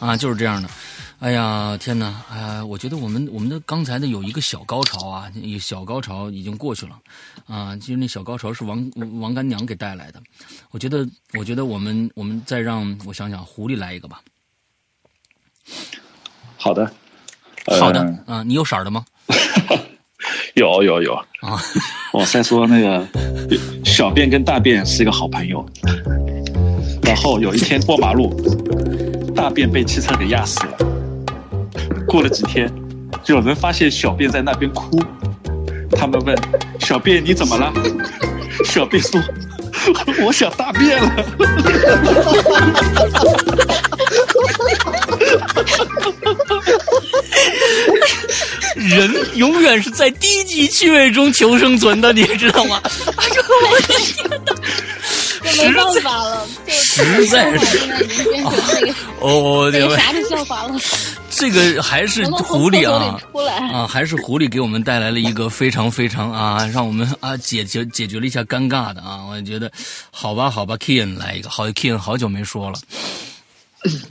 [0.00, 0.68] 啊就是这样的。
[1.24, 2.22] 哎呀天哪！
[2.30, 6.98] 哎呀，我觉得我们我们的刚才的有一个小高潮啊，小高潮已经过去了
[7.46, 10.20] 啊，其实那小高潮是王王干娘给带来的。
[10.70, 14.20] 我觉得我觉得我们我们再让我想想，狐狸来一个吧。
[16.58, 16.92] 好的，
[17.80, 19.02] 好的啊，你有色儿的吗？
[20.56, 21.58] 有有有啊！
[22.12, 23.08] 我在说那个
[23.82, 25.66] 小便跟大便是一个好朋友。
[27.02, 28.28] 然后有一天过马路，
[29.34, 30.76] 大便被汽车给压死了。
[32.06, 32.70] 过了几天，
[33.26, 35.02] 有人发现小便在那边哭，
[35.92, 36.36] 他们问
[36.80, 37.72] 小便你怎么了？
[38.64, 39.20] 小便说
[40.22, 41.10] 我想大便了。
[48.76, 52.80] 人永远是在低级趣味中求生存的，你知道吗？
[52.84, 54.34] 哎 呦我的天哪！
[55.56, 57.78] 没办法了，实在是
[59.20, 60.74] 哦，没啥的笑话了。
[61.36, 63.18] 这个还是狐狸啊
[63.72, 69.24] 啊，还是狐狸给我们带来了一个非常非常啊，让我们啊解决解决了一下尴尬的啊。
[69.26, 69.70] 我觉得
[70.10, 72.78] 好吧，好吧，Ken 来一个，好，Ken 好久没说了。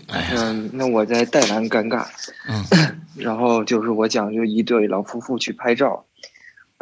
[0.08, 2.06] 嗯，那我在带来尴尬。
[2.48, 2.64] 嗯，
[3.16, 6.04] 然后就是我讲，就一对老夫妇去拍照，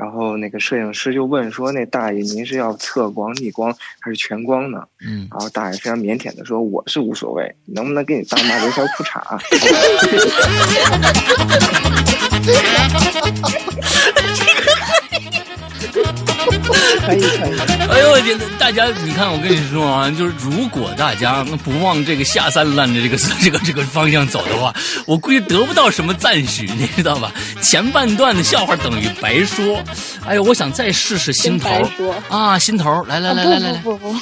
[0.02, 9.22] 然后那个摄影师就问说：“那大爷，您是要侧光、逆光还是全光呢？”嗯，然后大爷非常腼腆的说：“我是无所谓，能不能给你大妈留条裤衩？”
[15.92, 17.60] 可 以可以。
[17.89, 18.39] 哎呦我天！
[18.58, 24.74] 大家，你看，我跟你说啊，就是如果大家不往这个下三滥的这个这个这个方向走的话，
[25.06, 27.32] 我估计得不到什么赞许，你知道吧？
[27.62, 29.82] 前半段的笑话等于白说。
[30.26, 31.70] 哎呦，我想再试试心头
[32.30, 33.80] 啊，心头，来来来来来来。
[33.80, 34.14] 不不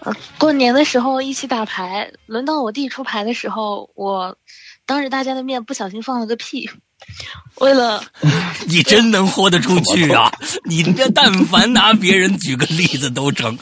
[0.00, 4.36] 不，过年的时候一起打牌，轮到我弟出牌的时候，我
[4.84, 6.70] 当着大家的面不小心放了个屁。
[7.56, 8.02] 为了
[8.68, 10.30] 你真能豁得出去啊！
[10.64, 13.58] 你这但凡拿别人举个例子都成，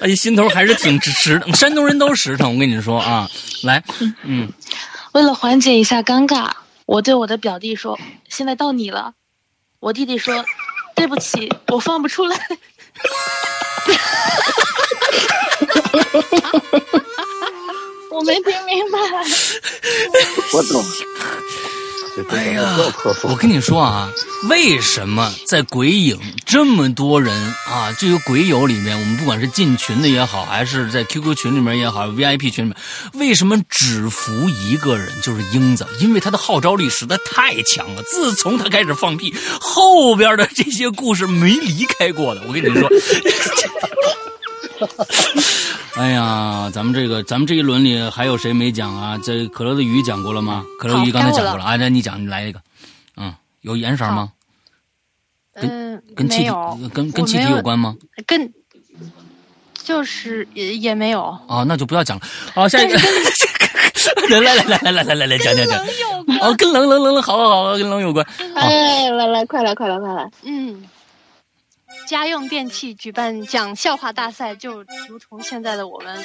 [0.00, 1.54] 哎，心头还是挺实诚。
[1.54, 3.30] 山东人都实诚，我跟你说啊，
[3.62, 3.82] 来，
[4.24, 4.52] 嗯，
[5.12, 6.50] 为了缓解一下尴尬，
[6.86, 9.12] 我对我的表弟说：“现在到你了。”
[9.78, 10.44] 我弟弟说
[10.96, 12.36] ：“对不起，我放不出来。”
[18.10, 18.98] 我没听明白。
[20.54, 20.82] 我懂。
[22.30, 22.76] 哎呀，
[23.24, 24.10] 我跟你说啊，
[24.48, 27.34] 为什么在鬼影这么多人
[27.68, 32.76] 啊，这个鬼友里面，我们不管是进群的也好，还是在 QQ 群里面也好，VIP 群里面，
[33.14, 35.86] 为什么只服一个人，就是英子？
[36.00, 38.02] 因为他的号召力实在太强了。
[38.04, 42.42] 自从他开始放屁，后边的这些故事没离开过的。
[42.46, 42.88] 我跟你说。
[45.96, 49.18] 哎呀，咱们这个，咱们这一轮里还有谁没讲啊？
[49.24, 50.62] 这可乐的鱼讲过了吗？
[50.78, 52.60] 可乐鱼刚才讲过了啊，那你讲，你来一个，
[53.16, 53.32] 嗯，
[53.62, 54.30] 有颜色吗？
[55.54, 56.50] 嗯，跟气体，
[56.92, 57.96] 跟跟气体有关吗？
[58.26, 58.52] 跟，
[59.72, 61.22] 就是也也没有。
[61.48, 62.26] 啊，那就不要讲了。
[62.54, 62.98] 好，下一个，
[64.28, 65.80] 来来来来来来来来来讲讲讲。
[66.42, 68.26] 哦，跟冷冷冷冷，好好好，跟冷有关。
[68.54, 70.84] 哎，来来，快来快来快来，嗯。
[72.06, 76.24] 家用电器举办讲笑话大赛，就如同现在的我们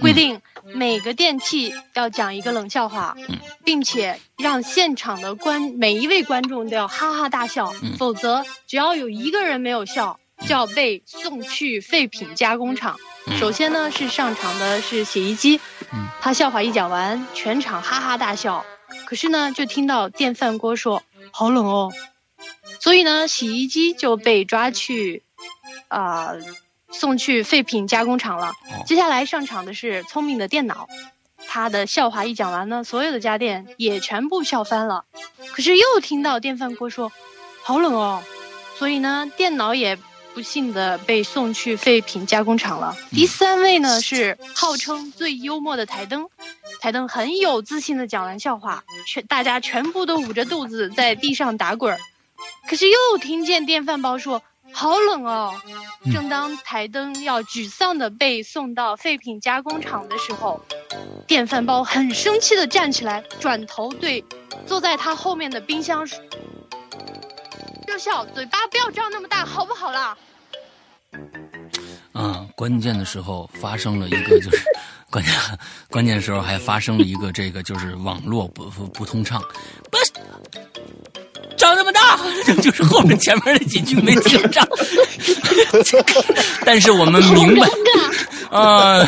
[0.00, 0.40] 规定，
[0.74, 3.16] 每个电器要讲一个冷笑话，
[3.64, 12.96] 并且让现场的观每一位观众都要哈哈大笑，否则只要有一个人没有笑，就要被送去废品加工厂。
[13.38, 15.60] 首先呢是上场的是洗衣机，
[16.20, 18.64] 他笑话一讲完，全场哈哈大笑，
[19.06, 21.92] 可是呢就听到电饭锅说：“好冷哦。”
[22.80, 25.22] 所以呢，洗衣机就被抓去，
[25.88, 26.34] 啊，
[26.90, 28.52] 送去废品加工厂了。
[28.86, 30.88] 接下来上场的是聪明的电脑，
[31.48, 35.04] 他的笑话一讲完呢，所有的家电也全部笑翻了。
[35.52, 37.10] 可是又听到电饭锅说
[37.62, 38.22] ：“好冷哦。”
[38.78, 39.98] 所以呢，电脑也
[40.34, 42.94] 不幸的被送去废品加工厂了。
[43.10, 46.28] 第三位呢是号称最幽默的台灯，
[46.78, 51.98] 台灯很有自信的讲完笑话，全大家全部都捂着肚子在地上打滚儿。
[52.68, 55.54] 可是又听见电饭煲说：“好冷哦！”
[56.12, 60.60] 正当台灯要沮丧的被送到废品加工厂的时候，
[61.26, 64.24] 电饭煲很生气的站起来，转头对
[64.66, 66.18] 坐在他后面的冰箱说
[67.86, 70.16] ：“热笑，嘴巴不要张那么大，好不好啦？”
[72.12, 74.62] 啊，关键的时候发生了一个，就是
[75.16, 75.34] 关键
[75.90, 79.40] 关键时候还发生了一个这个，就是网络不不不通畅，
[79.90, 79.96] 不。
[81.56, 82.18] 长这么大，
[82.60, 84.68] 就是后面前面那几句没听上。
[86.66, 87.66] 但是我们明白，
[88.50, 89.06] 啊，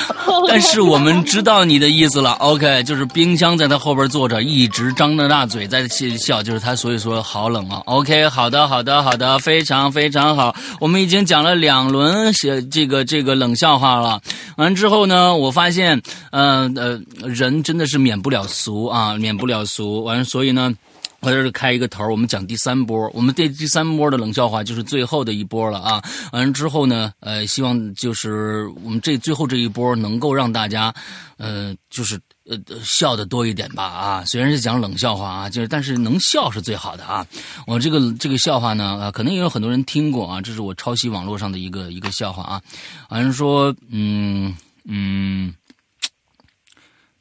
[0.49, 2.33] 但是我们知道你的意思了。
[2.33, 7.83] OK，就是冰箱在他后边坐着，一直张着大嘴在笑，就是他所以说好冷啊。
[7.87, 10.55] OK，好的，好的，好的，非常非常好。
[10.81, 14.21] 我们已经讲了两轮写这个这个冷笑话了。
[14.57, 20.05] 完之后呢，我发现，呃呃，人真的是免不了俗啊，免不了俗。
[20.05, 20.75] 完，所以呢。
[21.21, 26.03] 我在这开一个头，我们讲第三波，我们这第三波的冷笑话就是最后的一波了啊！
[26.33, 30.95] 完了之后呢，呃，希望就是我们这最后这一波能够让大家，
[31.37, 34.25] 呃，就是呃笑的多一点吧啊！
[34.27, 37.27] 虽然是讲冷笑话啊，就是但是能笑是最好的啊！
[37.67, 42.63] 我这个这个笑话呢，呃，可能也有很多人听过啊，这是我抄袭网络上的一个一个笑话啊，
[43.09, 45.53] 好像说，嗯嗯，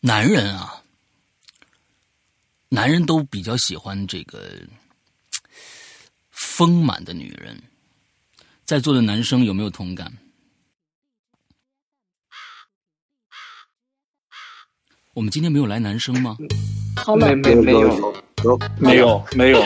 [0.01, 0.75] 男人啊。
[2.69, 4.51] 男人都比较喜欢这个
[6.29, 7.61] 丰满的女人。
[8.65, 10.11] 在座的男生有没有同感？
[15.13, 16.37] 我们今天没有来男生吗？
[17.17, 18.26] 没没没有。
[18.43, 19.63] 有没有没有。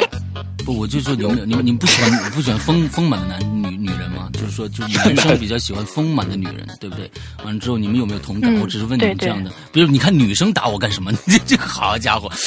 [0.63, 4.29] 不，我就说你们你们你们不喜欢不喜欢丰丰满的男女女人吗？
[4.33, 7.11] 就是说，就是男生 比较喜欢丰满的女人，对不对？
[7.43, 8.53] 完了之后，你们有没有同感？
[8.61, 9.51] 我只是问你们这样的。
[9.73, 11.11] 比如，你看女生打我干什么？
[11.27, 12.31] 这这个好家伙！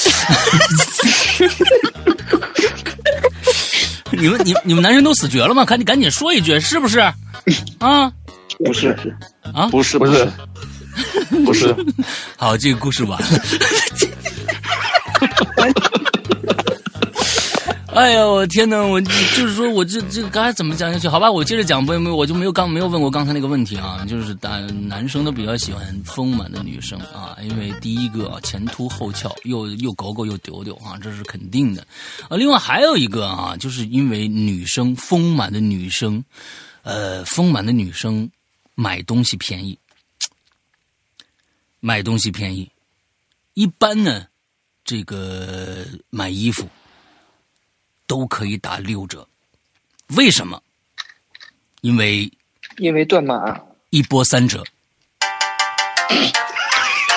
[4.12, 5.64] 你们你你们男人都死绝了吗？
[5.64, 7.00] 赶紧赶紧说一句，是不是？
[7.78, 8.10] 啊？
[8.64, 8.96] 不是
[9.52, 9.66] 啊？
[9.68, 10.26] 不是不是
[11.44, 11.74] 不是。
[12.36, 13.28] 好，这个故事完了。
[17.94, 18.82] 哎呀，我天哪！
[18.82, 21.06] 我就是说，我这这刚才怎么讲下去？
[21.06, 21.84] 好吧，我接着讲。
[21.86, 24.04] 不，没，我就没有刚没有问过刚才那个问题啊。
[24.08, 31.86] 就是男男生都比较喜欢丰满的女生啊，因为第一个前凸后翘，又又狗狗又丢丢啊，这是肯定的。
[32.28, 36.24] 啊，另外还有一个啊，就是因为女生丰满的女生，
[36.82, 38.28] 呃，丰满的女生
[38.74, 39.78] 买东西便宜，
[41.78, 42.68] 买东西便宜。
[43.54, 44.26] 一般呢，
[44.84, 46.68] 这个买衣服。
[48.06, 49.26] 都可以打六折，
[50.16, 50.60] 为什么？
[51.80, 52.30] 因为
[52.78, 53.58] 因为断码，
[53.90, 54.64] 一波三折。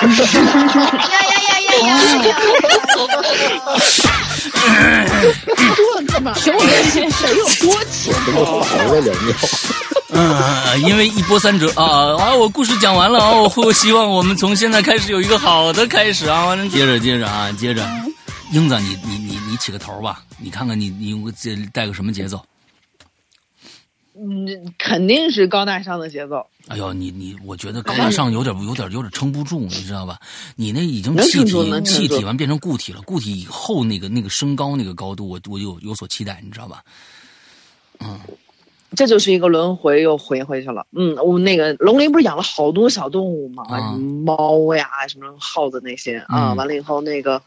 [0.00, 1.98] 呀呀呀呀！
[6.06, 6.40] 段子
[7.10, 8.14] 谁有多钱？
[10.10, 12.16] 嗯， 因为一波三折啊！
[12.18, 13.32] 啊，我故事讲完了啊！
[13.32, 16.54] 我会希望我们从现在开始有一个好的开始啊！
[16.68, 17.84] 接着接着啊，接着。
[18.50, 22.42] 英子，你你你你起个头吧，你看看你你这带个什么节奏？
[24.14, 26.44] 嗯，肯定是高大上的节奏。
[26.68, 30.18] 哎呦，你你，我觉得高大上有点有点有点撑不住，你知道吧？
[30.56, 36.82] 你那已经气体气体完变成固体了，固体以后那个那个升高那个高度，我我有有所期待，你知道吧？
[38.00, 38.18] 嗯，
[38.96, 40.86] 这就是一个轮回，又回回去了。
[40.92, 43.64] 嗯，我那个龙鳞不是养了好多小动物吗？
[44.24, 47.40] 猫呀，什么耗子那些啊，完了以后那个。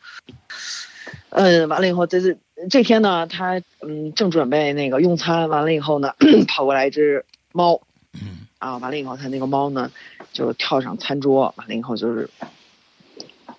[1.32, 2.38] 嗯，完了以后，这是
[2.70, 6.14] 这天呢，他嗯正准备那个用餐，完了以后呢，
[6.48, 7.82] 跑过来一只猫，
[8.14, 8.48] 嗯。
[8.60, 9.92] 啊，完了以后，他那个猫呢
[10.34, 12.30] 就跳上餐桌，完了以后就是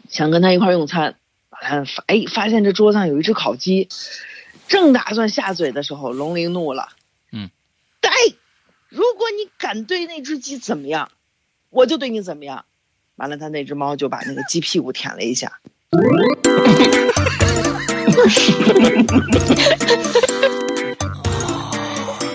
[0.08, 1.16] 想跟他一块用餐，
[1.50, 3.88] 完了发哎发现这桌上有一只烤鸡，
[4.68, 6.90] 正打算下嘴的时候，龙鳞怒了，
[7.32, 7.50] 嗯，
[8.00, 8.10] 呆，
[8.90, 11.10] 如果你敢对那只鸡怎么样，
[11.70, 12.64] 我就对你怎么样，
[13.16, 15.58] 完了他那只猫就把那个鸡屁股舔了一下。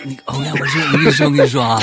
[0.04, 1.82] 你欧阳，我说，我跟你说，我跟你说啊，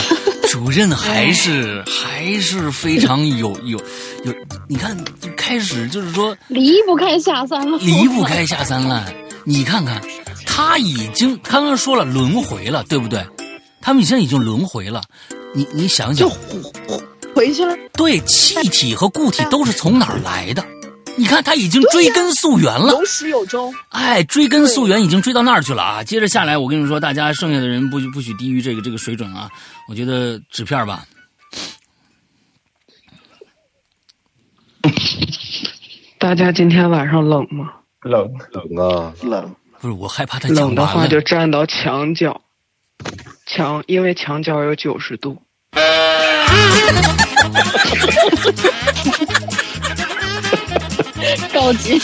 [0.49, 3.79] 主任还是还是非常有有
[4.25, 4.35] 有，
[4.69, 4.97] 你看，
[5.37, 9.05] 开始就是说离不开下三滥，离不开下三滥。
[9.45, 10.01] 你看看，
[10.47, 13.25] 他已经刚刚说了轮回了，对不对？
[13.81, 15.03] 他们现在已经轮回了，
[15.55, 16.29] 你你想想，
[17.35, 17.77] 回去了。
[17.93, 20.65] 对，气体和固体都是从哪儿来的？
[21.17, 23.73] 你看，他已经追根溯源了，有始有终。
[23.91, 26.03] 哎，追根溯源已经追到那儿去了啊！
[26.03, 29.49] 接着下来，我跟你说，大家剩下的人不不许低于这个这个水准啊！
[29.89, 31.05] 我觉得纸片吧。
[36.19, 37.71] 大家今天晚上冷吗？
[38.03, 39.55] 冷冷啊，冷。
[39.81, 42.41] 不是，我害怕他冷的话就站到墙角，
[43.47, 45.41] 墙因为墙角有九十度。
[51.65, 51.99] 高级。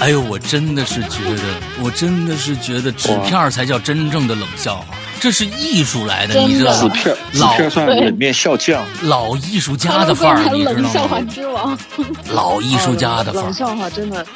[0.00, 1.42] 哎呦，我真的是觉得，
[1.80, 4.86] 我真的是觉得纸片才叫真正的冷笑话，
[5.20, 6.92] 这是艺术来的，你知道吗？
[6.92, 7.14] 纸
[7.56, 10.90] 片，算冷面笑匠，老艺术家的范儿，你知道吗？
[10.92, 11.78] 笑话之王，
[12.30, 13.46] 老艺术家的范儿。
[13.46, 14.26] 冷笑话真的，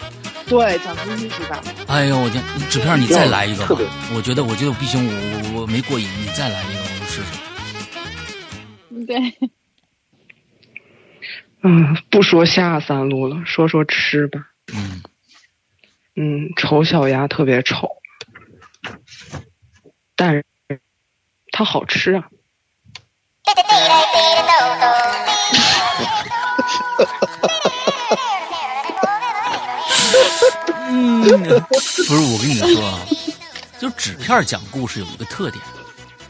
[0.46, 1.60] 对，讲究艺术感。
[1.88, 2.40] 哎呦，我天，
[2.70, 3.80] 纸片，你再来一个吧！
[4.14, 5.12] 我觉得，我觉得不行，我
[5.54, 7.28] 我我没过瘾，你再来一个，我试试。
[9.06, 9.50] 对。
[11.68, 14.46] 嗯，不说下三路了，说说吃吧。
[14.72, 15.02] 嗯，
[16.14, 17.90] 嗯，丑小鸭特别丑，
[20.14, 20.44] 但是
[21.50, 22.28] 它好吃啊。
[30.88, 33.00] 嗯， 不是我跟你说啊，
[33.80, 35.60] 就纸片讲故事有一个特点，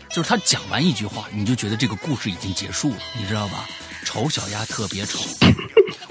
[0.08, 3.66] 就是他讲完一句话，你就觉得这个故事已经结束了，你知道吧？
[4.06, 5.18] 丑小鸭特别丑，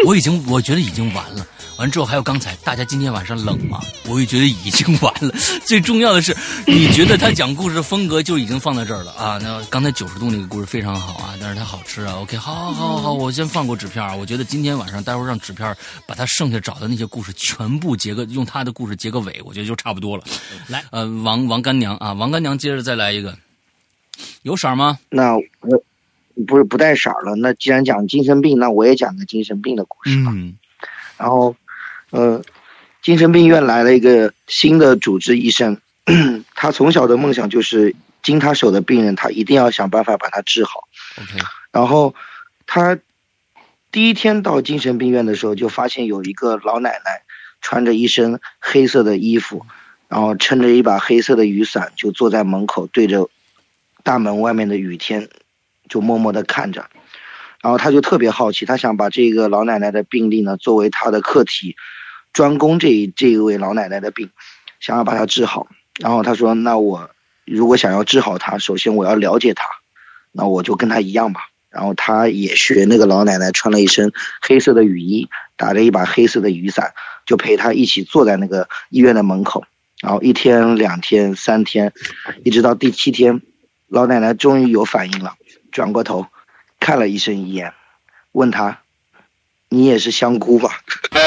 [0.05, 1.47] 我已经我觉得已经完了。
[1.77, 3.79] 完之后还有刚才大家今天晚上冷吗？
[4.07, 5.33] 我也觉得已经完了。
[5.65, 6.35] 最重要的是，
[6.67, 9.39] 你觉得他讲故事的风格就已经放在这儿了啊？
[9.41, 12.15] 那刚才九十度那个故事非常好啊，但是它好吃啊。
[12.17, 14.13] OK，好好好好好，我先放过纸片啊。
[14.13, 15.75] 我觉得今天晚上待会儿让纸片
[16.05, 20.23] 把他剩下找的那些故事全部结个用他的故事结个尾，我觉得就差不多了。
[20.67, 23.37] 来，呃，王王干娘啊，王干娘接着再来一个，
[24.43, 24.99] 有色吗？
[25.09, 25.83] 那我。
[26.47, 27.35] 不是不带色儿了。
[27.35, 30.31] 那既然讲精神病，那我也讲个精神病的故事吧。
[30.33, 30.55] 嗯，
[31.17, 31.55] 然后，
[32.09, 32.41] 呃，
[33.01, 35.79] 精神病院来了一个新的主治医生，
[36.55, 40.87] 他从小的梦想就是经他手的病人，他一定要想办法把他治好。
[41.71, 42.15] 然后
[42.65, 42.97] 他
[43.91, 47.21] 第一天到精神病院的时候，就发现有一个老奶奶
[47.61, 49.65] 穿着一身黑色的衣服，
[50.09, 53.29] 然后撑着一把黑色的雨伞，就坐在门口对着
[54.03, 55.29] 大门外面的雨天，
[55.89, 56.85] 就默默的看着。
[57.61, 61.75] 然后他就特别好奇，他想把这个老奶奶的病例呢作为他的课题，
[62.31, 64.29] 专攻这一这一位老奶奶的病，
[64.79, 65.67] 想要把她治好。
[65.99, 67.09] 然后他说：“那我
[67.45, 69.65] 如果想要治好她，首先我要了解她，
[70.31, 75.27] 那我就跟她一样吧。”然后他也学那个老奶奶，穿了一身黑色的雨衣，
[75.57, 76.93] 打着一把黑色的雨伞，
[77.25, 79.65] 就陪她一起坐在那个医院的门口。
[80.01, 81.91] 然后一天、两天、三天，
[82.45, 83.41] 一直到第七天，
[83.87, 85.33] 老奶奶终于有反应了，
[85.75, 86.25] 转过头。
[86.79, 87.73] 看了医生一眼，
[88.31, 88.79] 问他
[89.67, 90.79] ：“你也是香菇吧？”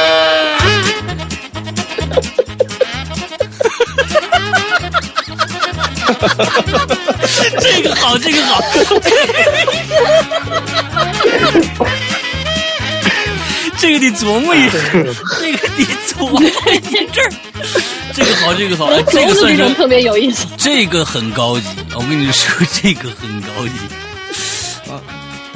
[7.61, 8.63] 这个好，这个好，
[13.77, 14.79] 这个得琢磨一下，
[15.39, 16.49] 这个得琢磨一
[17.13, 17.31] 阵儿。
[18.15, 20.47] 这个好，这个好，这个算是特别有意思。
[20.57, 23.73] 这个很高级，我跟你说，这个很高级。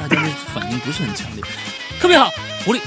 [0.09, 1.43] 大家的反应不是很强烈，
[1.99, 2.29] 特别好，
[2.65, 2.79] 狐狸。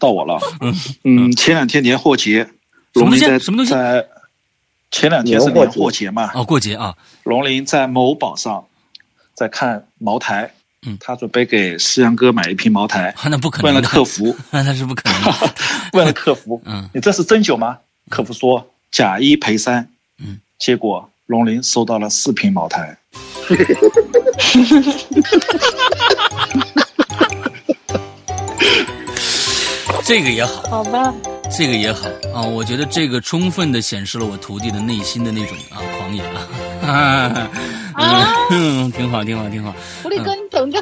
[0.00, 0.74] 到我了，嗯
[1.04, 2.48] 嗯，前两天年货节，
[2.94, 3.72] 龙林在什么东西？
[3.72, 4.06] 在
[4.90, 6.30] 前两天是年货节嘛？
[6.34, 6.94] 哦，过节啊！
[7.24, 8.64] 龙林在某宝上
[9.34, 10.52] 在看茅台，
[10.86, 13.66] 嗯，他准备给思阳哥买一瓶茅台，那不可能。
[13.66, 15.34] 问了客服， 那是不可能。
[15.92, 17.78] 问了客服，嗯，你这是真酒吗？
[18.08, 19.88] 客服说假一赔三，
[20.18, 21.10] 嗯，结果。
[21.26, 22.96] 龙鳞收到了四瓶茅台，
[30.04, 31.12] 这个也好，好吧，
[31.50, 36.22] 这个也好啊，我觉得这个充分的显示了我徒弟的内心的那种啊狂野
[36.86, 37.50] 啊，
[38.50, 39.74] 嗯，挺好，挺好，挺好。
[40.04, 40.80] 狐狸哥，你等着。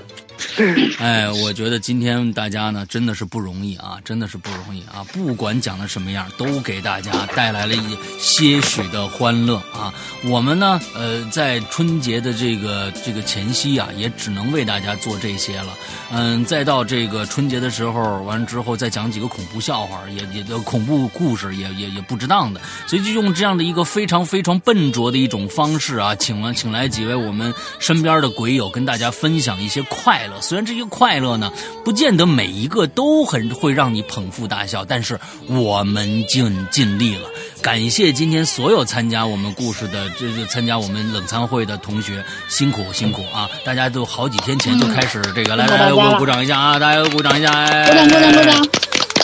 [0.99, 5.05] 哎，我觉得今天大家呢真的是不容易啊，真的是不容易啊！
[5.13, 9.93] 不管讲的什么样，都给大家带来了一些许的欢乐啊。
[10.25, 15.77] 我们呢，呃，在春节的这个这个前夕啊，也只能为大家做这些了。
[16.13, 22.61] 嗯，再到这个春节的时候，完之后再讲几个恐怖笑话，也也的恐怖故事，也也也不值当的。
[22.87, 30.41] 所以就用这样的一个非常非常笨拙的一种方式啊，请了请来几位我们身边的鬼友，跟大家分享一些快乐。
[30.45, 31.51] 虽然这些快乐呢，
[31.87, 35.19] 不见得每一个都很会让你捧腹大笑，但是
[35.49, 37.31] 我们尽尽力了。
[37.63, 43.49] 感谢今天所有参加我们故事的，这就参加我们冷餐会的同学，辛苦辛苦啊！
[43.65, 46.79] 大家都好几天前就开始这个，来来来，我鼓掌一下啊！
[46.79, 48.69] 大家鼓掌一下，哎，鼓掌鼓掌鼓掌！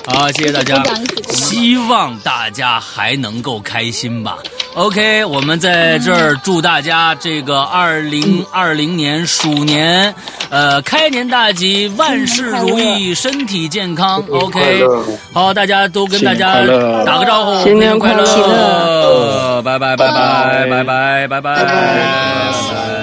[0.06, 0.82] 好，谢谢大家，
[1.28, 4.38] 希望大家还能够开心吧。
[4.74, 10.14] OK，我们在这儿祝大家这个二零二零年鼠年，
[10.48, 14.22] 呃，开年大吉，万事如意，身体健康。
[14.30, 14.84] OK，
[15.32, 16.54] 好，大家都跟大家
[17.04, 22.99] 打个招呼，新年快乐，拜拜拜拜拜拜拜拜拜。